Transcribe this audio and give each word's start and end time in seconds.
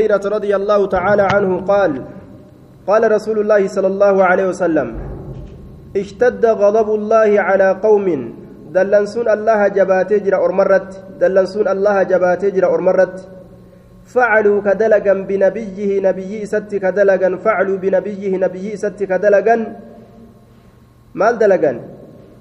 هريرة 0.00 0.28
رضي 0.28 0.56
الله 0.56 0.86
تعالى 0.86 1.22
عنه 1.34 1.60
قال 1.60 1.92
قال 2.86 3.12
رسول 3.12 3.38
الله 3.38 3.68
صلى 3.68 3.86
الله 3.86 4.24
عليه 4.24 4.46
وسلم 4.48 4.88
اشتد 5.96 6.44
غضب 6.46 6.88
الله 6.94 7.40
على 7.40 7.68
قوم 7.82 8.06
دلنسون 8.76 9.28
الله 9.28 9.68
جباتي 9.68 10.18
جرى 10.18 10.36
أرمرت 10.36 10.88
دلنسون 11.20 11.68
الله 11.68 12.02
جباتي 12.02 12.50
جرى 12.50 12.66
أرمرت 12.66 13.28
فعلوا 14.04 14.58
كدلغا 14.66 15.14
بنبيه 15.28 16.00
نبي 16.08 16.32
ست 16.46 16.72
كدلغا 16.84 17.36
فعلوا 17.44 17.76
بنبيه 17.76 18.36
نبي 18.36 18.76
ست 18.76 19.00
كدلغا 19.10 19.56
مال 21.14 21.34
دلغا 21.38 21.72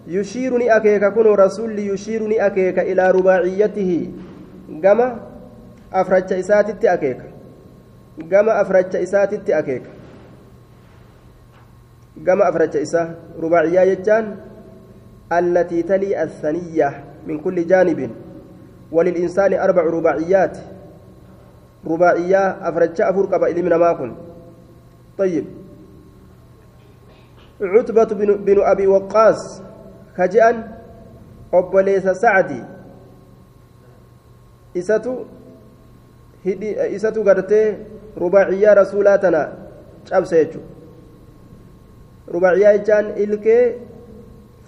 يشيرني 0.07 0.75
أكيك 0.75 1.03
كن 1.05 1.27
رسول 1.43 1.79
يشيرني 1.79 2.45
أكيك 2.45 2.77
إلى 2.79 3.11
رباعيته. 3.11 3.91
كما 4.83 5.07
أفرج 5.93 6.33
إساتي 6.33 6.93
أكيك. 6.93 7.34
Gama 8.17 8.53
afracha 8.53 8.99
isaatitti 8.99 9.53
akeeka 9.53 9.89
gama 12.17 12.45
afracha 12.45 12.79
isaa 12.79 13.07
rubaaciyaa 13.41 13.85
jechaan 13.85 14.37
allatii 15.29 15.83
talii 15.83 16.15
athaniyya 16.15 16.93
min 17.27 17.39
kulli 17.39 17.65
jaanibin 17.65 18.25
وللإنسان 18.91 19.53
أربع 19.53 19.81
رباعيات 19.81 20.57
رباعية 21.87 22.69
أفرجاء 22.69 23.13
فرقة 23.13 23.47
إلي 23.47 23.77
ماكن 23.77 24.15
طيب 25.17 25.45
عتبة 27.61 28.03
بن, 28.35 28.61
أبي 28.61 28.87
وقاص 28.87 29.61
خجأن 30.17 30.71
أبوليس 31.53 32.07
سعدي 32.07 32.63
إساتو 36.45 36.95
إساتو 36.95 37.21
قرتي 37.27 37.61
rubaaciyyaa 38.23 38.75
rasuulaa 38.79 39.17
tana 39.23 39.41
cabse 40.09 40.35
jechuudha 40.41 40.69
rubaaciyyaa 42.35 42.77
jechaan 42.77 43.07
ilkee 43.23 43.63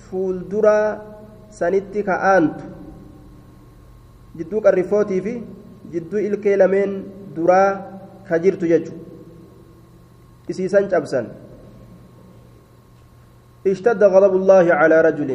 fuulduraa 0.08 0.88
sanitti 1.60 2.04
ka'aantu 2.10 2.66
jidduu 4.40 4.62
qarrifootii 4.68 5.22
fi 5.28 5.36
jidduu 5.94 6.24
ilkee 6.30 6.58
lameen 6.64 6.98
duraa 7.36 7.70
ka 8.30 8.40
jirtu 8.46 8.72
jechuudha 8.74 9.04
isiisan 10.56 10.90
cabsan 10.96 11.28
اشتد 13.72 14.04
غضب 14.14 14.34
الله 14.36 14.66
على 14.80 14.98
رجل 15.08 15.32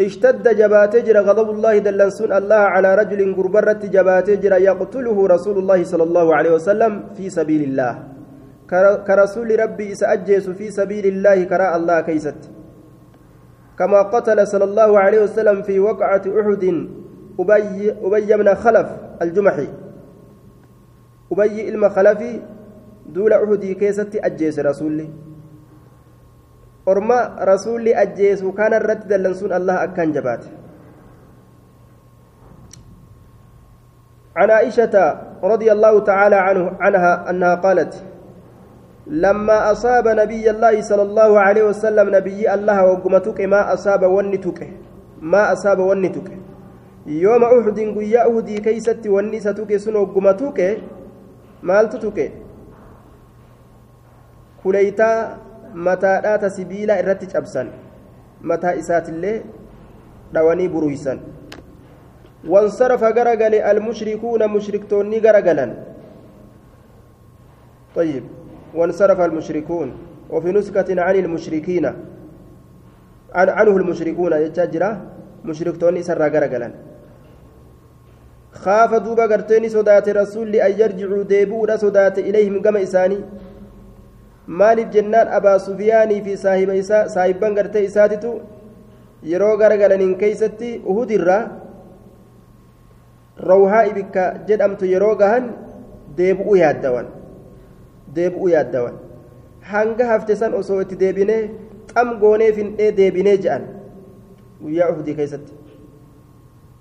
اشتد 0.00 0.46
جباتجر 0.60 1.16
غضب 1.28 1.48
الله 1.50 1.78
دلنسون 1.78 2.32
الله 2.32 2.62
على 2.74 2.94
رجل 3.00 3.20
قربرت 3.36 3.82
جباتجر 3.86 4.52
يقتله 4.52 5.18
رسول 5.34 5.56
الله 5.58 5.84
صلى 5.84 6.04
الله 6.08 6.26
عليه 6.36 6.52
وسلم 6.56 6.92
في 7.16 7.30
سبيل 7.30 7.62
الله. 7.68 7.92
كرسول 9.06 9.48
ربي 9.60 9.94
سأجيس 9.94 10.50
في 10.50 10.70
سبيل 10.70 11.06
الله 11.06 11.44
كراء 11.44 11.76
الله 11.76 12.00
كيست. 12.00 12.40
كما 13.78 14.00
قتل 14.02 14.46
صلى 14.46 14.64
الله 14.64 14.90
عليه 14.98 15.20
وسلم 15.22 15.62
في 15.62 15.80
وقعة 15.80 16.24
أحد 16.40 16.64
أبي, 17.40 17.92
أبي 18.04 18.30
بن 18.40 18.48
خلف 18.54 18.88
الجمحي. 19.22 19.68
أبي 21.32 21.68
إلما 21.68 21.88
خلفي 21.88 22.40
دول 23.08 23.32
أحدي 23.32 23.74
كيست 23.74 24.16
أجيس 24.16 24.58
رسولي. 24.58 25.08
Orma 26.92 27.20
rasuulli 27.52 27.94
ajjeesu 28.04 28.52
kana 28.58 28.76
irratti 28.82 29.08
dallansuun 29.12 29.52
allah 29.60 29.76
akkaan 29.86 30.12
jabaate. 30.16 30.50
عن 34.36 34.50
عائشة 34.50 34.94
رضي 35.44 35.72
الله 35.72 35.94
تعالى 36.00 36.36
عنه 36.36 36.64
عنها 36.80 37.30
أنها 37.30 37.54
قالت 37.54 37.92
لما 39.06 39.72
أصاب 39.72 40.08
نبي 40.08 40.50
الله 40.50 40.80
صلى 40.80 41.02
الله 41.02 41.30
عليه 41.40 41.62
وسلم 41.62 42.06
نبي 42.14 42.54
الله 42.54 42.78
وقمتك 42.84 43.40
ما 43.40 43.72
أصاب 43.74 44.02
ونتك 44.02 44.60
ما 45.20 45.52
أصاب 45.52 45.78
ونتك 45.78 46.28
يوم 47.06 47.42
أحد 47.44 47.78
قيا 47.98 48.22
أهدي 48.30 48.56
كيست 48.66 49.02
ونستك 49.06 49.70
سنو 49.76 50.04
قمتك 50.14 50.58
مالتتك 51.62 52.18
كليتا 54.64 55.10
mataadhaata 55.74 56.50
sibiilaa 56.50 56.98
irratti 57.02 57.26
cabsan. 57.26 57.70
Mataa 58.42 58.72
isaatillee 58.72 59.42
dhawanii 60.32 60.68
buruhisan. 60.68 61.20
Wansarafa 62.48 63.12
garagale 63.12 63.62
almushrikuuna 63.62 64.48
mushriktoonni 64.48 65.20
garagalan. 65.20 65.72
طيب 67.94 68.24
وانصرف 68.74 69.20
المشركون 69.20 69.92
وفي 70.30 70.52
نسخة 70.52 71.00
عن 71.00 71.16
المشركين 71.16 71.86
عن 73.34 73.48
عنه 73.48 73.76
المشركون 73.76 74.32
يتجرى 74.32 75.00
مشركتون 75.44 76.02
سرى 76.02 76.28
غرغلا 76.28 76.70
خاف 78.52 78.94
دوبا 78.94 79.24
غرتين 79.26 79.68
صدات 79.68 80.08
رسول 80.08 80.56
أن 80.56 80.72
يرجعوا 80.80 81.22
ديبودا 81.22 81.76
صدات 81.76 82.18
إليهم 82.18 82.62
كما 82.62 82.82
إساني 82.82 83.18
maaliif 84.58 84.90
jennaan 84.94 85.28
abaa 85.38 85.58
sufiyaanii 85.66 86.20
fi 86.26 86.36
saahibban 87.14 87.54
gartee 87.54 87.84
isaatitu 87.88 88.30
yeroo 89.32 89.56
garagalaniin 89.62 90.14
keeysatti 90.22 90.70
uhudirraa 90.94 91.42
rawhaa 93.50 93.84
ibikka 93.90 94.24
jedhamtu 94.48 94.84
yeroo 94.92 95.14
gahan 95.22 95.46
deebi'uu 96.16 96.56
yaaddawan. 96.62 97.06
Deebi'uu 98.14 98.48
yaaddawan. 98.54 98.94
Hanga 99.72 100.06
hafte 100.12 100.36
san 100.36 100.54
osoo 100.60 100.80
itti 100.86 100.96
deebinee 101.04 101.42
xam 101.94 102.18
goonee 102.20 102.52
findhee 102.58 102.90
deebinee 102.98 103.36
je'an 103.46 103.62
guyyaa 104.62 104.90
uhudii 104.92 105.14
keessatti 105.14 105.52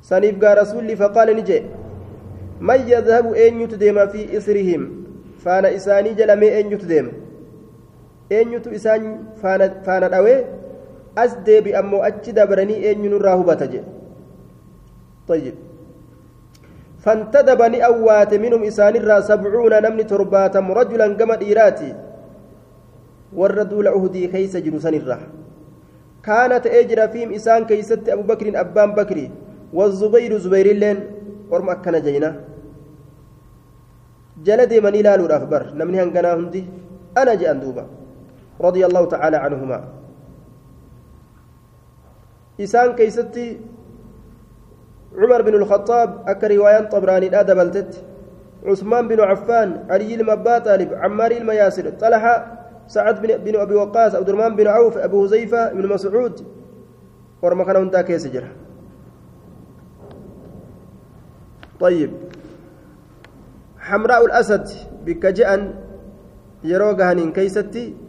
saniif 0.09 0.37
gaa 0.43 0.55
rasuulli 0.61 0.95
faqaala 1.01 1.33
ni 1.33 1.43
jee. 1.49 1.63
Man 2.59 2.87
yadhabu 2.89 3.35
eenyutu 3.35 3.77
deema 3.79 4.07
fi 4.07 4.21
isrihim? 4.37 4.87
Faana 5.43 5.69
isaanii 5.79 6.15
jedhamee 6.21 6.49
eenyutu 6.59 6.87
deema 6.93 7.11
eenyutu 8.31 8.69
isaan 8.77 9.03
faana 9.41 10.09
dhawee? 10.09 10.45
As 11.15 11.31
deebi 11.45 11.73
ammoo 11.81 12.03
achi 12.09 12.33
dabranii 12.33 12.83
eenyu 12.89 13.09
nurraa 13.15 13.35
hubata 13.41 13.67
jedhe 13.73 13.89
فانتدب 17.03 17.61
نأوات 17.73 18.31
منهم 18.43 18.61
إسان 18.69 18.95
الرا 19.01 19.17
سبعون 19.29 19.73
نمني 19.85 20.03
ترباتم 20.11 20.65
رجلا 20.79 21.07
كما 21.19 21.35
إيراتي 21.41 21.91
والردول 23.39 23.87
أهدي 23.87 24.23
كيس 24.33 24.53
جلسان 24.65 24.93
الرا 25.01 25.19
كانت 26.27 26.63
أجر 26.79 26.99
فيهم 27.13 27.29
إسان 27.37 27.61
كيست 27.69 28.03
أبو 28.15 28.23
بكر 28.31 28.47
أبان 28.63 28.89
بكري 28.99 29.25
والزبير 29.77 30.31
زبير 30.43 30.67
اللين 30.75 30.97
ورم 31.51 31.69
أكنا 31.73 31.99
جينا 32.05 32.31
جلد 34.45 34.71
من 34.85 34.93
إلال 34.99 35.19
الأخبار 35.27 35.63
نمني 35.79 35.97
هنقنا 36.03 36.29
هندي 36.35 36.63
أنا 37.21 37.33
جاء 37.39 37.53
دوبا 37.63 37.83
رضي 38.61 38.85
الله 38.85 39.05
تعالى 39.05 39.37
عنهما. 39.37 39.83
إسان 42.59 42.95
كيستي 42.95 43.61
عمر 45.15 45.41
بن 45.41 45.53
الخطاب 45.55 46.29
أك 46.29 46.43
رواية 46.43 46.89
طبراني 46.89 47.29
لا 47.29 47.41
دبلتت. 47.41 48.03
عثمان 48.65 49.07
بن 49.07 49.19
عفان 49.19 49.87
علي 49.89 50.15
المبا 50.15 50.59
طالب 50.59 50.93
عمار 50.93 51.31
المياسر 51.31 51.89
طلحة 51.89 52.59
سعد 52.87 53.21
بن, 53.21 53.37
بن 53.37 53.55
أبي 53.55 53.75
وقاص 53.75 54.15
عبد 54.15 54.29
الرحمن 54.29 54.55
بن 54.55 54.67
عوف 54.67 54.97
أبو 54.97 55.25
هزيفة 55.25 55.73
بن 55.73 55.87
مسعود. 55.87 56.45
ورما 57.41 57.63
كان 57.63 57.75
انتا 57.75 58.01
كيس 58.01 58.27
جرى. 58.27 58.51
طيب. 61.79 62.11
حمراء 63.79 64.25
الأسد 64.25 64.67
بكجأن 65.05 65.73
يروغهن 66.63 67.31
كيستي. 67.31 68.08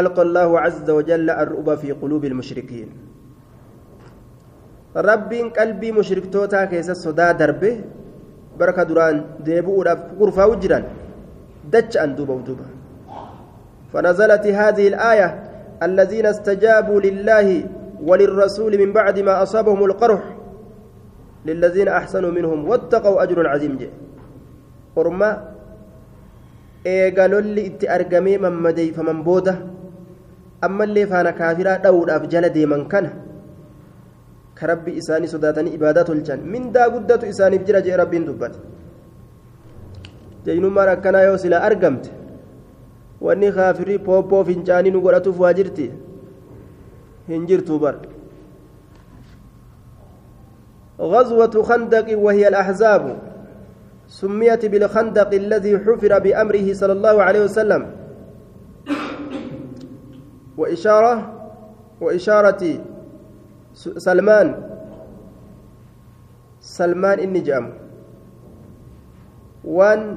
ألقى 0.00 0.22
الله 0.22 0.60
عز 0.60 0.90
وجل 0.90 1.30
الرؤب 1.30 1.74
في 1.74 1.92
قلوب 1.92 2.24
المشركين. 2.24 2.88
ربين 4.96 5.50
قلبي 5.50 5.92
مشرك 5.92 6.32
توتا 6.32 6.64
كيس 6.64 6.90
صدا 6.90 7.32
دربه 7.32 7.80
بركة 8.58 8.82
دران 8.82 9.16
ديبو 9.44 9.82
غرفة 10.20 10.46
وجران 10.46 10.84
دج 11.72 11.96
أن 11.96 12.16
دوبا 12.16 12.34
ودوبا 12.34 12.66
فنزلت 13.92 14.46
هذه 14.46 14.88
الآية 14.88 15.28
الذين 15.82 16.26
استجابوا 16.26 17.00
لله 17.00 17.64
وللرسول 18.02 18.72
من 18.78 18.90
بعد 18.92 19.18
ما 19.18 19.42
أصابهم 19.42 19.84
القرح 19.84 20.22
للذين 21.46 21.88
أحسنوا 21.88 22.30
منهم 22.30 22.68
واتقوا 22.68 23.22
أجر 23.22 23.46
عظيم. 23.46 23.76
جي 23.76 23.88
قرما 24.96 25.30
eegalolli 26.84 27.62
itti 27.68 27.88
argamee 27.88 28.38
mammadeeyfaman 28.38 29.22
booda 29.26 29.52
ammallee 30.66 31.06
faana 31.06 31.32
kaafiraa 31.40 31.78
dha'uudhaaf 31.84 32.28
jala 32.32 32.48
deeman 32.56 32.88
kana 32.88 33.10
ka 34.54 34.66
rabbi 34.66 34.96
isaanii 35.00 35.30
sodaatanii 35.34 35.74
ibaadaa 35.78 36.04
tolchan 36.10 36.40
mindaa 36.54 36.88
guddatu 36.94 37.26
isaaniif 37.32 37.64
jira 37.68 37.82
jee 37.86 37.96
rabbiin 38.02 38.26
dubbate 38.26 38.58
jaynummaan 40.46 40.92
akkanaa 40.94 41.24
yoo 41.28 41.38
sila 41.44 41.62
argamte 41.70 42.10
wanni 43.26 43.52
kaafirii 43.58 43.98
pooppoo 44.10 44.44
fincaanii 44.50 44.94
nu 44.94 45.00
godhatuuf 45.06 45.40
waa 45.46 45.52
jirti 45.60 45.90
hin 47.32 47.46
jirtuu 47.50 47.78
bar 47.86 47.96
غزوة 51.00 51.62
خندق 51.62 52.18
وهي 52.18 52.48
الأحزاب 52.48 53.18
سميت 54.08 54.66
بالخندق 54.66 55.30
الذي 55.34 55.78
حفر 55.78 56.18
بأمره 56.18 56.72
صلى 56.72 56.92
الله 56.92 57.22
عليه 57.22 57.42
وسلم 57.44 57.82
وإشارة 60.58 61.14
وإشارة 62.00 62.62
سلمان 64.06 64.48
سلمان 66.60 67.18
إني 67.18 67.40
جام 67.40 67.66
وان 69.64 70.16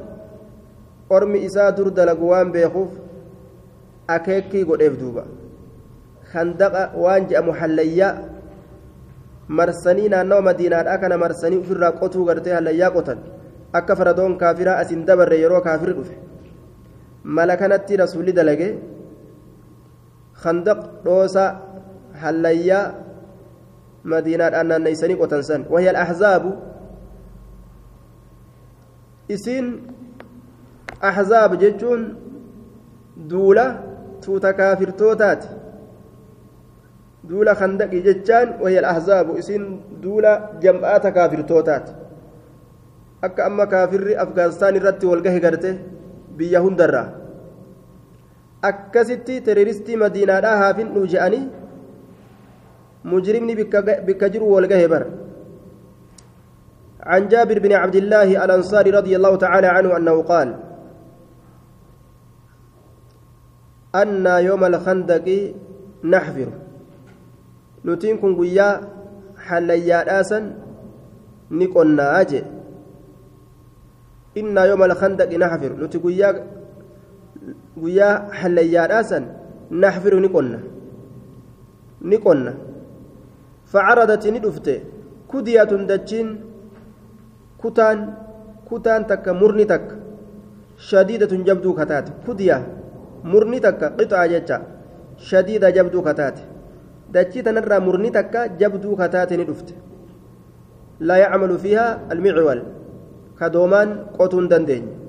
أرمي 1.12 1.46
إساء 1.46 1.70
در 1.70 1.88
دلقوان 1.88 2.52
بيخوف 2.52 2.90
أكيكي 4.10 4.64
قد 4.64 4.82
إفدوبا 4.82 5.26
خندق 6.32 6.98
وان 6.98 7.28
جاء 7.28 7.42
محليا 7.50 8.32
marsanii 9.60 10.10
naannawa 10.10 10.42
madiinaadhaa 10.48 10.98
kana 10.98 11.18
marsanii 11.18 11.58
ofirraa 11.62 11.92
qotuu 12.02 12.26
gartee 12.26 12.54
hallayyaa 12.56 12.92
qotan 12.98 13.24
akka 13.80 13.96
faradoon 14.00 14.38
kaafiraa 14.42 14.76
asin 14.84 15.02
dabarre 15.10 15.40
yeroo 15.42 15.62
kaafirri 15.66 15.96
dhufe 15.98 16.16
mala 17.38 17.58
kanatti 17.62 18.00
rasuulli 18.04 18.36
dalage 18.38 18.70
khandaq 20.44 20.80
dhoosa 21.06 21.46
hallayyaa 22.22 22.86
madiinaadhaan 24.04 24.68
naanneysanii 24.72 25.18
qotan 25.22 25.44
san 25.44 25.66
wahiya 25.70 25.92
alahzaabu 25.94 26.52
isiin 29.30 29.68
ahzaab 31.10 31.52
jechuun 31.64 32.02
duula 33.30 33.66
tuuta 34.26 34.54
kaafirtootaati 34.54 35.48
duula 37.30 37.56
khandaqii 37.62 38.02
jechaan 38.10 38.58
wahiya 38.64 38.82
alahzaabu 38.84 39.38
isiin 39.42 39.66
duula 40.04 40.32
jam'aata 40.64 41.12
kaafirtootaati 41.18 41.92
akka 43.22 43.46
amma 43.46 43.66
kaafirri 43.74 44.18
afgaanistaan 44.26 44.76
irratti 44.76 45.06
walgahe 45.06 45.40
garte 45.40 45.72
biyya 46.38 46.60
hundarraa 46.66 47.21
akkasitti 48.70 49.42
teroristii 49.42 49.96
madiinaadhaa 50.04 50.58
haafin 50.64 50.94
dhuu 50.94 51.08
je'anii 51.16 51.44
مجرمني 53.06 53.56
بكجر 54.08 54.44
والجهبر 54.44 55.06
عن 57.04 57.28
جابر 57.28 57.60
بن 57.60 57.72
عبد 57.74 57.96
الله 57.96 58.46
الأنصاري 58.46 58.90
رضي 58.90 59.16
الله 59.16 59.36
تعالى 59.36 59.68
عنه 59.68 59.98
أنه 59.98 60.22
قال 60.22 60.56
أن 63.96 64.26
يوم 64.26 64.64
الخندق 64.66 65.54
نحفر 66.04 66.48
نتينكم 67.86 68.40
قيا 68.42 68.82
حليا 69.38 70.20
آسا 70.22 70.56
نقلنا 71.52 72.22
أجي 72.22 72.44
إن 74.38 74.58
يوم 74.58 74.84
الخندق 74.84 75.34
نحفر 75.34 75.72
نتي 75.74 75.98
قيا 75.98 76.48
قيا 77.84 78.10
حليا 78.40 78.84
آسا 79.00 79.20
نحفر 79.82 80.14
نقلنا 80.26 80.60
نقلنا 82.12 82.54
فعرضت 83.72 84.24
ندفت 84.36 84.68
كدية 85.32 85.64
دجين 85.92 86.28
كتان 87.64 87.98
كتان 88.70 89.02
تك 89.10 89.26
مرني 89.42 89.66
تك 89.72 89.86
شديدة 90.90 91.32
جبدو 91.48 91.72
كتات 91.80 92.06
كدية 92.28 92.58
مرني 93.32 93.60
تك 93.66 93.82
قطعة 94.00 94.26
جتا 94.34 94.58
شديدة 95.30 95.70
جبدو 95.78 96.00
كتات 96.08 96.38
دجي 97.14 97.42
تنرى 97.46 97.78
مرني 97.88 98.10
تك 98.18 98.34
جبدو 98.60 98.92
كتات 99.02 99.34
ندفت 99.40 99.70
لا 101.08 101.16
يعمل 101.24 101.52
فيها 101.64 101.88
المعول 102.14 102.60
كدومان 103.40 103.90
قوتون 104.20 104.48
دندين 104.52 105.01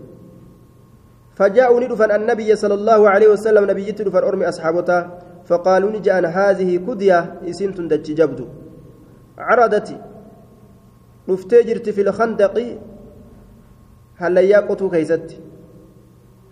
فجاءوا 1.35 1.81
ندفن 1.81 2.11
النبي 2.11 2.57
صلى 2.57 2.75
الله 2.75 3.01
عليه 3.11 3.29
وسلم 3.29 3.65
نبي 3.71 3.91
دفن 3.91 4.23
أرمي 4.29 4.49
أصحابته 4.49 5.01
فقالوا 5.49 5.91
نجأن 5.91 6.25
هذه 6.25 6.71
كدية 6.87 7.19
إسنت 7.51 7.81
دج 7.81 8.15
جبد. 8.15 8.41
عرضت 9.39 9.89
نفتجرت 11.29 11.89
في 11.91 12.01
الخندق 12.01 12.57
هل 14.17 14.37
ياقوتو 14.37 14.91
كيست 14.91 15.29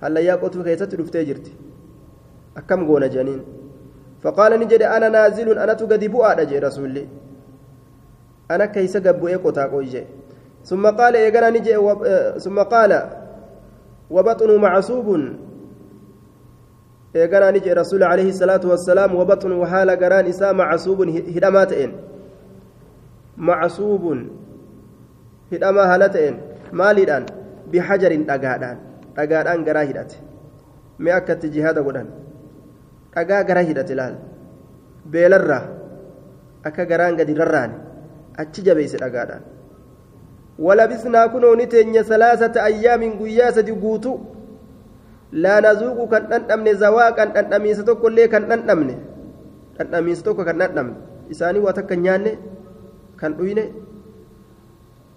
هل 0.02 0.16
ياقوتو 0.16 0.62
كيست 0.62 0.94
نفتجرت 0.94 1.46
أكم 2.56 2.88
قول 2.88 3.10
جنين؟ 3.10 3.40
فقال 4.22 4.60
نجد 4.60 4.82
أنا 4.82 5.08
نازل 5.08 5.58
أنا 5.58 5.72
تقدي 5.72 6.08
بؤاد 6.08 6.48
جي 6.48 6.58
رسولي 6.58 7.08
أنا 8.50 8.66
كيس 8.66 8.96
قبو 8.96 9.28
إيقوتا 9.28 9.64
قوي 9.66 10.06
ثم 10.64 10.86
قال 10.86 11.16
إيقنا 11.16 11.50
نجي 11.50 11.74
ثم 12.38 12.58
قال 12.62 13.19
وبطن 14.10 14.50
معصوب 14.60 15.08
wabaxnu 19.18 19.66
haala 19.66 19.96
garaan 19.98 20.26
isaa 20.30 20.54
macsuubun 20.54 21.08
hidhamaa 21.10 21.66
ta'een 21.66 21.92
macsuubun 23.48 24.18
hidhamaa 25.50 25.86
haala 25.90 26.08
ta'een 26.16 26.36
maaliidhaan 26.80 27.26
bihajarin 27.72 28.22
dhagaadhaan 28.30 28.78
dhagaadhaan 29.16 29.64
garaa 29.68 29.84
hidhate 29.90 30.16
mee 31.02 31.14
akkatti 31.18 31.50
jihaada 31.56 31.82
godhan 31.82 32.08
dhagaa 33.14 33.42
garaa 33.50 33.66
hidhate 33.70 33.94
laal 34.00 34.14
beelarraa 35.12 35.64
akka 36.70 36.86
garaan 36.92 37.16
gadi 37.22 37.34
rarraane 37.42 37.74
achi 38.44 38.62
jabeeyse 38.68 38.98
dhagaadhaan 39.02 39.42
kunoo 41.32 41.54
ni 41.56 41.66
teenya 41.66 42.04
salaasata 42.04 42.62
ayyaamin 42.62 43.16
guyyaa 43.18 43.52
sadi 43.52 43.72
guutuu 43.72 44.20
laa 45.32 45.60
nazuuqu 45.60 46.08
kan 46.08 46.26
dhandhamne 46.30 46.74
zawaaqan 46.74 47.32
dhandhamiinsa 47.34 47.82
tokkollee 47.82 48.28
kan 48.28 48.48
dhandhamne 48.48 48.94
dhandhamiinsa 49.78 50.22
tokko 50.22 50.44
kan 50.44 50.58
dhandhamne 50.58 50.96
isaanii 51.30 51.62
waa 51.66 51.72
takka 51.72 51.96
nyaanne 51.96 52.32
kan 53.16 53.34
dhuyne 53.38 53.64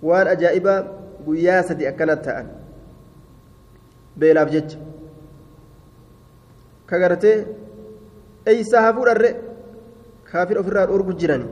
waan 0.04 0.28
ajaa'ibaa 0.28 0.80
guyyaa 1.26 1.64
sadi 1.64 1.88
akkanat 1.88 2.22
ta'an 2.28 2.48
beelaaf 4.20 4.50
jecha 4.56 4.78
ka 6.86 7.00
gartee 7.00 7.38
eeysaa 8.54 8.86
hafuudharre 8.88 9.30
kaafir 10.32 10.60
ofirraa 10.62 10.86
dhoorgu 10.92 11.14
jirani 11.24 11.48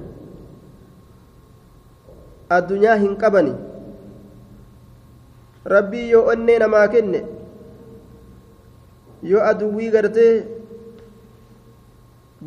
addunyaa 2.57 2.95
hin 3.03 3.17
qabani 3.23 3.53
rabbii 5.65 6.09
yoo 6.09 6.25
onnee 6.31 6.59
namaa 6.59 6.87
kenne 6.87 7.19
yoo 9.23 9.41
aduwwii 9.51 9.91
gartee 9.91 10.43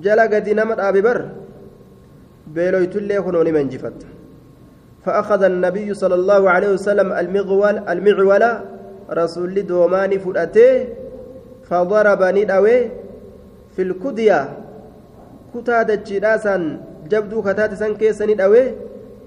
jala 0.00 0.28
gadi 0.28 0.54
nama 0.54 0.75
dhaabe 0.75 1.00
bar 1.02 1.18
beeloytullee 2.54 3.21
kunoo 3.23 3.44
nima 3.44 3.61
injifatta 3.61 4.06
فأخذ 5.04 5.42
النبي 5.42 5.94
صلى 5.94 6.14
الله 6.14 6.50
عليه 6.50 6.68
وسلم 6.80 7.12
المغول 7.12 7.76
المعول 7.88 8.44
رسول 9.11 9.66
دوماني 9.66 10.18
فؤته 10.18 10.88
فضربني 11.68 12.44
دوي 12.44 12.78
في 13.76 13.83
الكدية 13.83 14.40
كتادة 15.54 15.94
جراسا 16.09 16.56
جبدو 17.11 17.42
كتات 17.42 17.75
سن 17.75 17.94
كيسني 18.00 18.35
دوي 18.35 18.64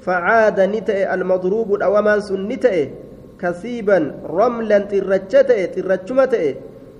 فعاد 0.02 0.60
نتئ 0.60 1.14
المضروب 1.14 1.74
الأومان 1.78 2.20
سن 2.22 2.42
نتئ 2.50 2.90
kasiiban 3.38 4.14
ramlan 4.38 4.88
xirracha 4.90 5.44
ta'e 5.48 5.68
xirrachuma 5.76 6.28
ta'e 6.28 6.58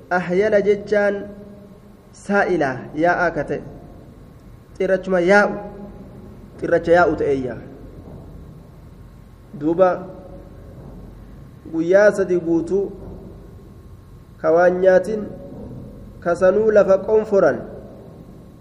ahyala 0.10 0.62
jechaan 0.62 1.16
saa'ilaa 2.14 2.78
yaa'aa 2.96 3.32
ka 3.36 3.44
ta'e. 3.44 3.62
Xirrachuma 4.78 5.20
yaa'u 5.22 5.56
xirracha 6.60 6.92
yaa'u 6.92 7.16
ta'eeyya 7.18 7.56
duuba 9.60 9.90
guyyaa 11.74 12.12
sadi 12.12 12.38
guutuu 12.40 12.92
ka 14.42 14.52
waan 14.54 14.82
nyaatin 14.82 15.26
ka 16.22 16.36
sanuu 16.36 16.72
lafa 16.72 16.98
qonforan 17.08 17.58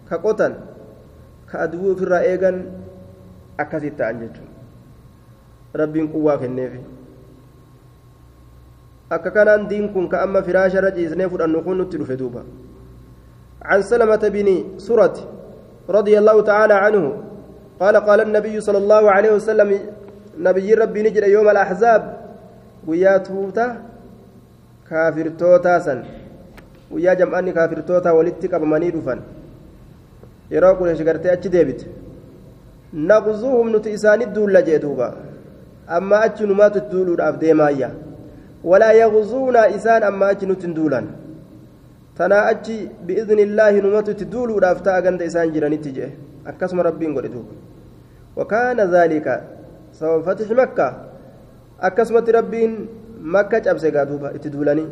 ka 0.08 0.16
qotan 0.24 0.54
ka 1.46 1.58
aduu 1.68 1.92
ofirraa 1.92 2.24
eegan 2.24 2.64
akkasitti 3.60 3.98
ta'an 3.98 4.20
jechuudha. 4.20 4.52
Rabbiin 5.76 6.08
quwwaa 6.12 6.38
kenneefi. 6.40 6.95
Akka 9.10 9.30
kanaan 9.30 9.68
diin 9.68 9.92
kun 9.92 10.08
ka 10.08 10.22
amma 10.22 10.42
firaasharra 10.42 10.90
ciisnee 10.92 11.28
fudhannu 11.28 11.62
kun 11.64 11.76
nutti 11.78 11.98
dhufe 11.98 12.16
duuba 12.16 12.42
عن 13.66 13.82
سلمة 13.82 14.22
بن 14.28 14.78
سرة 14.78 15.16
رضي 15.90 16.18
الله 16.18 16.36
تعالى 16.42 16.74
عنه 16.74 17.04
قال 17.80 17.96
قال 17.96 18.20
النبي 18.20 18.60
صلى 18.60 18.78
الله 18.78 19.10
عليه 19.10 19.32
وسلم 19.32 19.68
نبي 20.38 20.74
ربي 20.74 21.02
نجد 21.02 21.22
يوم 21.22 21.48
الأحزاب 21.48 22.02
ويا 22.86 23.16
توتا 23.26 23.66
kaafirtootaa 24.86 25.80
san 25.80 26.04
guyyaa 26.90 27.14
jam'anni 27.20 27.52
kaafirtootaa 27.52 28.12
walitti 28.14 28.48
qabamanii 28.48 28.90
dhufan 28.96 29.20
yeroo 30.50 30.74
qureesh 30.80 31.02
gartee 31.08 31.32
achi 31.32 31.50
deebite 31.54 31.86
naqzuuhum 33.08 33.70
nuti 33.74 33.94
isaanit 33.96 34.30
duulla 34.36 34.62
jee 34.68 34.78
duuba 34.84 35.08
amma 35.96 36.20
achi 36.26 36.46
numaatu 36.50 36.84
duuluudhaaf 36.92 37.40
deemaayya 37.40 37.88
hin 40.64 40.74
duulan 40.74 41.06
tanaa 42.18 42.44
achi 42.52 42.76
bi'izni 43.06 43.42
illaahi 43.46 43.80
numatu 43.84 44.10
itti 44.16 44.24
duuluudhaaf 44.34 44.78
ta'a 44.86 45.02
ganda 45.06 45.24
isaan 45.30 45.52
jiranitti 45.54 45.92
jee 45.96 46.10
akkasuma 46.50 46.82
rabbiin 46.88 47.12
godhe 47.16 47.28
duuba 47.28 47.52
wakaana 48.36 48.86
zaalika 48.94 49.34
sababa 49.98 50.24
fatixi 50.28 50.54
makka 50.62 50.86
akkasumatti 51.88 52.32
rabbiin 52.38 52.72
makka 53.36 53.60
cabse 53.66 53.90
gaa 53.96 54.06
duuba 54.12 54.32
itti 54.38 54.50
duulanii 54.56 54.88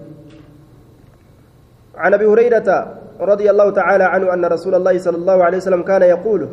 عن 1.95 2.15
ابي 2.15 2.27
هريره 2.27 2.69
رضي 3.21 3.51
الله 3.51 3.71
تعالى 3.71 4.05
عنه 4.05 4.35
ان 4.35 4.45
رسول 4.45 4.75
الله 4.75 4.99
صلى 4.99 5.17
الله 5.17 5.45
عليه 5.45 5.59
وسلم 5.63 5.83
كان 5.83 6.03
يقول 6.03 6.49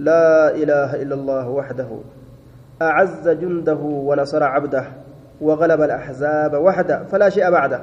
لا 0.00 0.56
اله 0.56 1.02
الا 1.04 1.14
الله 1.14 1.48
وحده 1.48 1.90
اعز 2.82 3.28
جنده 3.28 3.80
ونصر 4.08 4.42
عبده 4.42 4.84
وغلب 5.40 5.80
الأحزاب 5.82 6.52
وحده 6.54 7.04
فلا 7.04 7.28
شيء 7.28 7.50
بعده. 7.50 7.80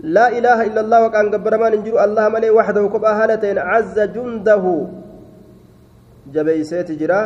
لا 0.00 0.28
إله 0.38 0.58
إلا 0.66 0.80
الله 0.80 1.06
وكان 1.06 1.34
قبر 1.34 1.58
ما 1.58 1.68
ننجر 1.70 2.04
الله 2.04 2.28
ملي 2.28 2.50
وحده 2.50 2.88
كبا 2.88 3.10
هالتين 3.24 3.58
عز 3.58 3.98
جنده. 4.00 4.64
جبيسيت 6.34 6.90
جرا 6.92 7.22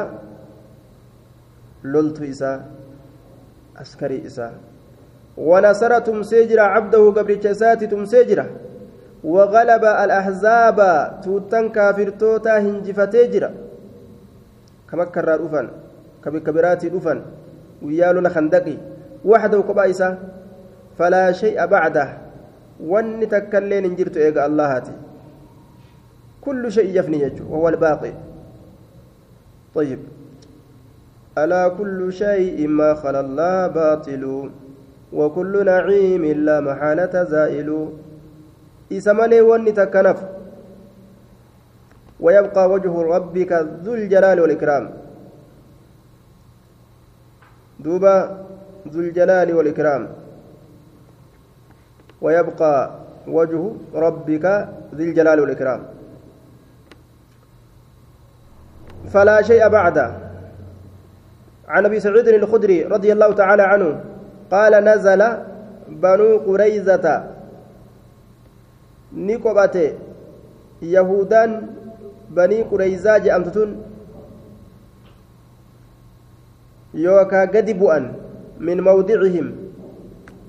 لولت 1.85 2.23
إسا 2.23 2.53
عسكري 3.77 4.27
إسا. 4.27 4.53
ونصر 5.37 5.99
تمسيجرا 5.99 6.63
عبده 6.63 7.11
قبل 7.17 7.41
جسات 7.41 7.85
تمسيجرا 7.85 8.47
وغلب 9.25 9.85
الأحزاب 9.85 10.79
توتن 11.25 11.69
كافرتوتا 11.69 12.59
هنجفتيجرا 12.59 13.51
كما 14.91 15.05
كرر 15.05 15.47
أفن 15.47 15.69
كبكبرات 16.25 16.83
أفن 17.83 17.87
ويالو 17.87 18.21
لخندقي 18.21 18.77
وحده 19.25 19.63
كبا 19.63 19.91
إسا 19.91 20.19
فلا 20.99 21.33
شيء 21.33 21.67
بعده. 21.67 22.19
illee 22.83 23.83
hin 23.83 23.97
jirtu 23.97 24.19
eega 24.19 24.45
allahaati 24.45 24.91
kullu 26.41 26.71
shay 26.71 26.95
yafni 26.95 27.19
jechu 27.19 27.43
wahuwa 27.51 27.71
albaaqi 27.71 28.15
طيب. 29.75 29.99
ألا 31.39 31.69
كل 31.69 32.13
شيء 32.13 32.69
ما 32.69 32.95
خلا 32.95 33.21
الله 33.21 33.67
باطل. 33.67 34.51
وكل 35.13 35.65
نعيم 35.65 36.25
لا 36.25 36.61
محالة 36.61 37.25
زائل. 37.25 37.89
إسمالي 38.93 39.41
وني 39.41 39.73
تكنف. 39.73 40.25
ويبقى 42.21 42.71
وجه 42.71 43.03
ربك 43.03 43.53
ذو 43.85 43.95
الجلال 43.95 44.41
والإكرام. 44.41 44.91
دوبا 47.85 48.45
ذو 48.89 49.01
الجلال 49.01 49.55
والإكرام. 49.55 50.09
ويبقى 52.23 52.91
وجه 53.27 53.71
ربك 53.95 54.69
ذي 54.95 55.05
الجلال 55.05 55.41
والإكرام. 55.41 55.81
فلا 59.13 59.43
شيء 59.43 59.69
بعده 59.69 60.13
عن 61.69 61.85
أبي 61.85 62.01
سعيد 62.01 62.29
الخدري 62.29 62.83
رضي 62.85 63.13
الله 63.13 63.33
تعالى 63.33 63.63
عنه 63.63 64.01
قال 64.51 64.85
نزل 64.85 65.23
بنو 65.89 66.39
قريزة 66.39 67.25
نكبت 69.13 69.77
يهودان 70.83 71.51
بني 72.31 72.63
قريزة 72.63 73.19
جأمتتون 73.19 73.83
يوكا 76.95 77.41
قد 77.45 77.71
بؤن 77.79 78.13
من 78.61 78.81
موضعهم 78.81 79.47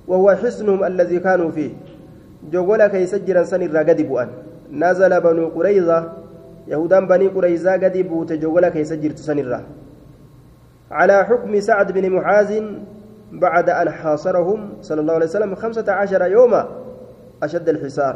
وهو 0.07 0.35
حصنهم 0.35 0.83
الذي 0.83 1.19
كانوا 1.19 1.51
فيه. 1.51 1.71
جوغولا 2.51 2.87
كي 2.87 3.05
سجرا 3.05 3.43
سن 3.43 3.77
قد 3.77 4.01
بؤن 4.01 4.27
نزل 4.71 5.21
بنو 5.21 5.47
قريظة 5.47 6.11
يهودان 6.67 7.07
بني 7.07 7.27
قريزة 7.27 7.71
قد 7.71 7.97
بوت 7.97 8.33
جوغولا 8.33 8.69
كي 8.69 8.83
سجرت 8.83 9.17
سن 9.17 9.39
على 10.91 11.25
حكم 11.25 11.59
سعد 11.59 11.91
بن 11.91 12.09
معاذ 12.09 12.51
بعد 13.31 13.69
أن 13.69 13.89
حاصرهم 13.89 14.59
صلى 14.81 15.01
الله 15.01 15.13
عليه 15.13 15.25
وسلم 15.25 15.55
خمسة 15.55 15.91
عشر 15.91 16.21
يوما 16.25 16.67
أشد 17.43 17.69
الحصار 17.69 18.15